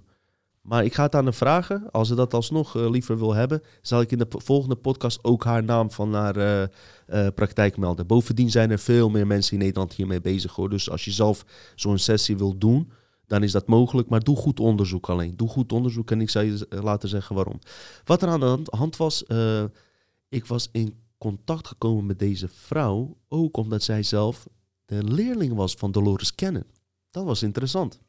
[0.63, 1.91] Maar ik ga het aan haar vragen.
[1.91, 5.45] Als ze dat alsnog uh, liever wil hebben, zal ik in de volgende podcast ook
[5.45, 6.71] haar naam van haar
[7.35, 8.07] praktijk melden.
[8.07, 10.71] Bovendien zijn er veel meer mensen in Nederland hiermee bezig hoor.
[10.71, 11.45] Dus als je zelf
[11.75, 12.93] zo'n sessie wil doen,
[13.27, 14.09] dan is dat mogelijk.
[14.09, 15.37] Maar doe goed onderzoek alleen.
[15.37, 17.59] Doe goed onderzoek en ik zal je laten zeggen waarom.
[18.05, 19.25] Wat er aan de hand was,
[20.29, 24.47] ik was in contact gekomen met deze vrouw, ook omdat zij zelf
[24.85, 26.65] de leerling was van Dolores Cannon.
[27.11, 28.01] Dat was interessant.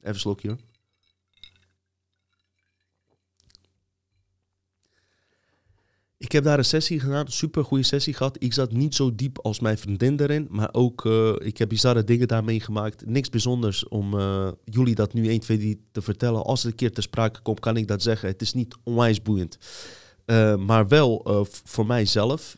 [0.00, 0.58] Even slokje hoor.
[6.18, 8.36] Ik heb daar een sessie gedaan, super goede sessie gehad.
[8.38, 12.04] Ik zat niet zo diep als mijn vriendin erin, maar ook uh, ik heb bizarre
[12.04, 13.06] dingen daar meegemaakt.
[13.06, 16.44] Niks bijzonders om uh, jullie dat nu 1, 2, 3 te vertellen.
[16.44, 18.28] Als het een keer ter sprake komt, kan ik dat zeggen.
[18.28, 19.58] Het is niet onwijs boeiend.
[20.26, 22.56] Uh, maar wel voor mijzelf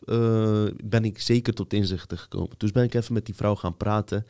[0.83, 2.49] ben ik zeker tot inzichten gekomen.
[2.57, 4.25] Dus ben ik even met die vrouw gaan praten.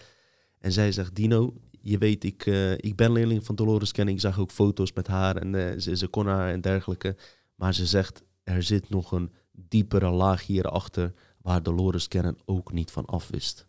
[0.59, 2.45] En zij zegt, Dino, je weet, ik,
[2.77, 4.17] ik ben leerling van Dolores Canning.
[4.17, 7.15] Ik zag ook foto's met haar en ze, ze kon haar en dergelijke.
[7.55, 12.91] Maar ze zegt, er zit nog een diepere laag hierachter waar Dolores Cannon ook niet
[12.91, 13.65] van afwist.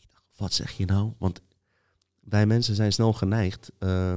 [0.00, 1.12] Ik dacht, wat zeg je nou?
[1.18, 1.40] Want
[2.20, 4.14] wij mensen zijn snel geneigd uh,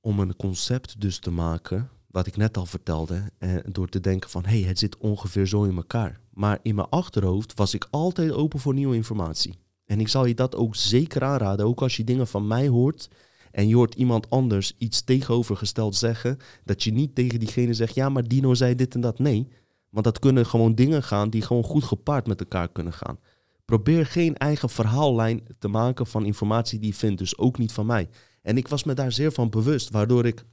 [0.00, 4.30] om een concept dus te maken, wat ik net al vertelde, uh, door te denken
[4.30, 6.20] van, hé, hey, het zit ongeveer zo in elkaar.
[6.30, 9.58] Maar in mijn achterhoofd was ik altijd open voor nieuwe informatie.
[9.84, 13.08] En ik zal je dat ook zeker aanraden, ook als je dingen van mij hoort
[13.50, 18.08] en je hoort iemand anders iets tegenovergesteld zeggen, dat je niet tegen diegene zegt, ja,
[18.08, 19.18] maar Dino zei dit en dat.
[19.18, 19.48] Nee,
[19.90, 23.18] want dat kunnen gewoon dingen gaan die gewoon goed gepaard met elkaar kunnen gaan.
[23.64, 27.86] Probeer geen eigen verhaallijn te maken van informatie die je vindt, dus ook niet van
[27.86, 28.08] mij.
[28.42, 30.44] En ik was me daar zeer van bewust, waardoor ik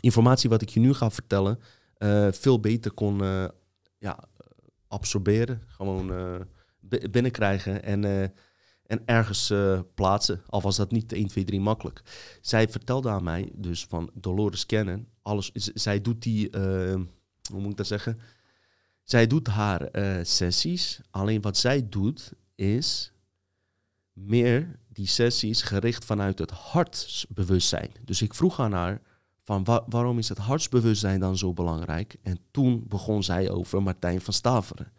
[0.00, 1.58] informatie wat ik je nu ga vertellen
[1.98, 3.44] uh, veel beter kon uh,
[3.98, 4.18] ja,
[4.88, 6.34] absorberen, gewoon uh,
[7.10, 8.32] binnenkrijgen en
[8.86, 10.42] en ergens uh, plaatsen.
[10.46, 12.02] Al was dat niet 1, 2, 3 makkelijk.
[12.40, 15.06] Zij vertelde aan mij dus van Dolores Cannon.
[15.22, 16.94] Alles, zij doet die, uh,
[17.50, 18.20] hoe moet ik dat zeggen?
[19.02, 21.00] Zij doet haar uh, sessies.
[21.10, 23.12] Alleen wat zij doet is
[24.12, 27.90] meer die sessies gericht vanuit het hartsbewustzijn.
[28.04, 29.00] Dus ik vroeg aan haar
[29.42, 32.16] van wa waarom is het hartsbewustzijn dan zo belangrijk?
[32.22, 34.92] En toen begon zij over Martijn van Staveren.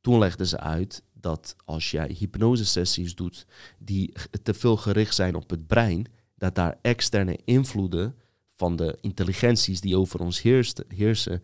[0.00, 3.46] Toen legde ze uit dat als jij hypnosesessies doet
[3.78, 4.12] die
[4.42, 6.06] te veel gericht zijn op het brein,
[6.36, 8.14] dat daar externe invloeden
[8.56, 11.42] van de intelligenties die over ons heerst, heersen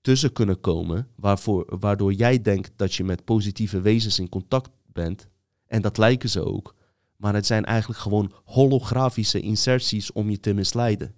[0.00, 5.28] tussen kunnen komen, waarvoor, waardoor jij denkt dat je met positieve wezens in contact bent.
[5.66, 6.74] En dat lijken ze ook.
[7.16, 11.14] Maar het zijn eigenlijk gewoon holografische inserties om je te misleiden.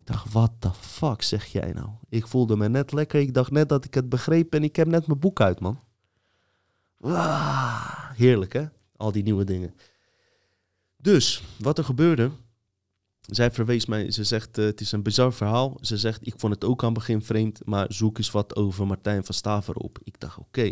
[0.00, 1.88] Ik dacht, wat the fuck zeg jij nou?
[2.08, 3.20] Ik voelde me net lekker.
[3.20, 5.80] Ik dacht net dat ik het begreep en ik heb net mijn boek uit, man.
[8.16, 8.64] Heerlijk, hè?
[8.96, 9.74] Al die nieuwe dingen.
[10.96, 12.30] Dus, wat er gebeurde...
[13.22, 15.78] Zij verwees mij, ze zegt, uh, het is een bizar verhaal.
[15.80, 18.86] Ze zegt, ik vond het ook aan het begin vreemd, maar zoek eens wat over
[18.86, 19.98] Martijn van Staver op.
[20.04, 20.62] Ik dacht, oké.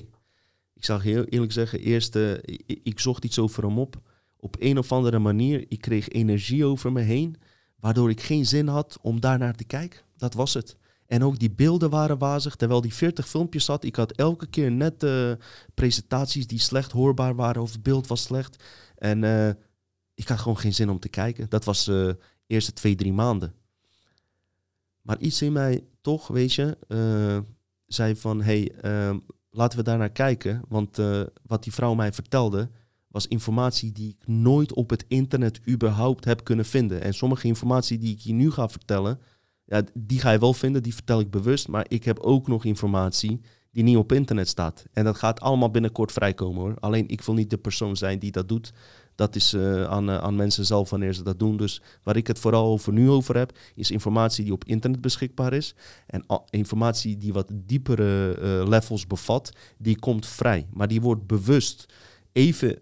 [0.75, 4.01] Ik zal heel eerlijk zeggen, eerst, uh, ik, ik zocht iets over hem op.
[4.37, 7.37] Op een of andere manier, ik kreeg energie over me heen,
[7.79, 10.01] waardoor ik geen zin had om daar naar te kijken.
[10.17, 10.77] Dat was het.
[11.11, 12.57] En ook die beelden waren wazig.
[12.57, 15.33] Terwijl die 40 filmpjes had, ik had elke keer net uh,
[15.75, 18.65] presentaties die slecht hoorbaar waren of het beeld was slecht.
[18.97, 19.49] En uh,
[20.15, 21.49] ik had gewoon geen zin om te kijken.
[21.49, 23.55] Dat was de uh, eerste twee, drie maanden.
[25.03, 26.77] Maar iets in mij toch, weet je,
[27.87, 28.73] zei van, hey,
[29.51, 30.63] laten we daar naar kijken.
[30.69, 30.99] Want
[31.43, 32.71] wat die vrouw mij vertelde,
[33.07, 37.03] was informatie die ik nooit op het internet überhaupt heb kunnen vinden.
[37.03, 39.21] En sommige informatie die ik je nu ga vertellen,
[39.71, 41.69] ja, die ga je wel vinden, die vertel ik bewust.
[41.69, 43.41] Maar ik heb ook nog informatie
[43.73, 44.85] die niet op internet staat.
[44.93, 46.77] En dat gaat allemaal binnenkort vrijkomen hoor.
[46.81, 48.73] Alleen ik wil niet de persoon zijn die dat doet.
[49.15, 51.57] Dat is uh, aan, uh, aan mensen zelf wanneer ze dat doen.
[51.57, 55.53] Dus waar ik het vooral over nu over heb, is informatie die op internet beschikbaar
[55.53, 55.75] is.
[56.07, 60.67] En informatie die wat diepere uh, levels bevat, die komt vrij.
[60.73, 61.93] Maar die wordt bewust
[62.33, 62.79] even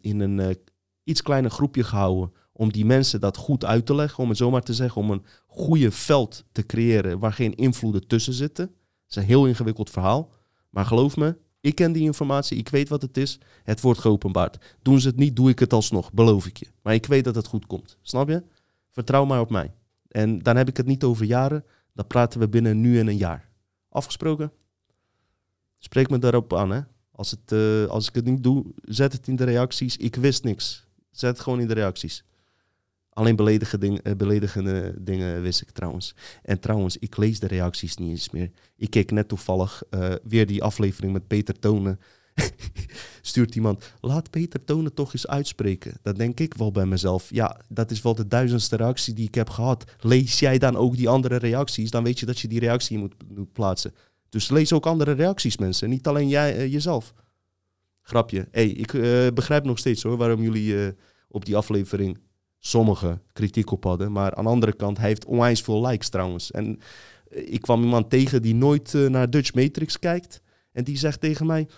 [0.00, 0.56] in een
[1.04, 2.32] iets kleiner groepje gehouden.
[2.58, 5.24] Om die mensen dat goed uit te leggen, om het zomaar te zeggen, om een
[5.46, 8.64] goede veld te creëren waar geen invloeden tussen zitten.
[8.64, 10.30] Het is een heel ingewikkeld verhaal.
[10.70, 13.38] Maar geloof me, ik ken die informatie, ik weet wat het is.
[13.62, 14.76] Het wordt geopenbaard.
[14.82, 16.66] Doen ze het niet, doe ik het alsnog, beloof ik je.
[16.82, 17.96] Maar ik weet dat het goed komt.
[18.02, 18.42] Snap je?
[18.90, 19.72] Vertrouw maar op mij.
[20.08, 23.16] En dan heb ik het niet over jaren, dan praten we binnen nu en een
[23.16, 23.50] jaar.
[23.88, 24.52] Afgesproken?
[25.78, 26.80] Spreek me daarop aan, hè?
[27.10, 29.96] Als, het, uh, als ik het niet doe, zet het in de reacties.
[29.96, 30.86] Ik wist niks.
[31.10, 32.24] Zet het gewoon in de reacties.
[33.16, 36.14] Alleen beledigende, uh, beledigende dingen wist ik trouwens.
[36.42, 38.50] En trouwens, ik lees de reacties niet eens meer.
[38.76, 42.00] Ik keek net toevallig uh, weer die aflevering met Peter Tonen.
[43.20, 45.92] Stuurt iemand, laat Peter Tonen toch eens uitspreken.
[46.02, 47.30] Dat denk ik wel bij mezelf.
[47.30, 49.84] Ja, dat is wel de duizendste reactie die ik heb gehad.
[50.00, 53.14] Lees jij dan ook die andere reacties, dan weet je dat je die reactie moet,
[53.28, 53.94] moet plaatsen.
[54.28, 55.88] Dus lees ook andere reacties, mensen.
[55.88, 57.14] Niet alleen jij, uh, jezelf.
[58.02, 58.48] Grapje.
[58.50, 58.92] hey, ik
[59.34, 60.94] begrijp nog steeds hoor waarom jullie
[61.28, 62.18] op die aflevering
[62.58, 64.12] sommigen kritiek op hadden.
[64.12, 66.50] Maar aan de andere kant, hij heeft onwijs veel likes trouwens.
[66.50, 66.78] En
[67.30, 70.40] eh, ik kwam iemand tegen die nooit uh, naar Dutch Matrix kijkt.
[70.72, 71.68] En die zegt tegen mij...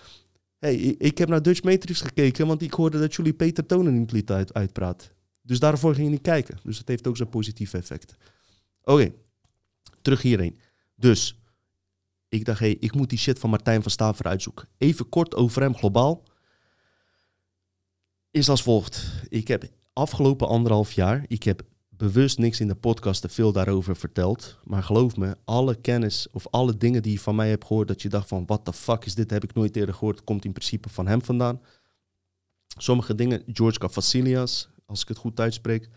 [0.59, 4.13] hey, ik heb naar Dutch Matrix gekeken, want ik hoorde dat jullie Peter Tonen niet
[4.13, 5.09] liet uit, uitpraten.
[5.43, 6.59] Dus daarvoor ging je niet kijken.
[6.63, 8.17] Dus het heeft ook zijn positieve effect.
[8.83, 9.13] Oké,
[10.03, 10.59] terug hierheen.
[10.95, 11.39] Dus,
[12.29, 14.69] ik dacht, hey, ik moet die shit van Martijn van Staver uitzoeken.
[14.79, 16.23] Even kort over hem globaal.
[18.31, 19.07] Is als volgt.
[19.29, 19.69] Ik heb
[19.99, 24.59] afgelopen anderhalf jaar, ik heb bewust niks in de podcast te veel daarover verteld.
[24.65, 28.03] Maar geloof me, alle kennis of alle dingen die je van mij hebt gehoord, dat
[28.03, 30.53] je dacht van, what the fuck is dit, heb ik nooit eerder gehoord, komt in
[30.53, 31.61] principe van hem vandaan.
[32.77, 35.89] Sommige dingen, George Cafasilias, als ik het goed uitspreek,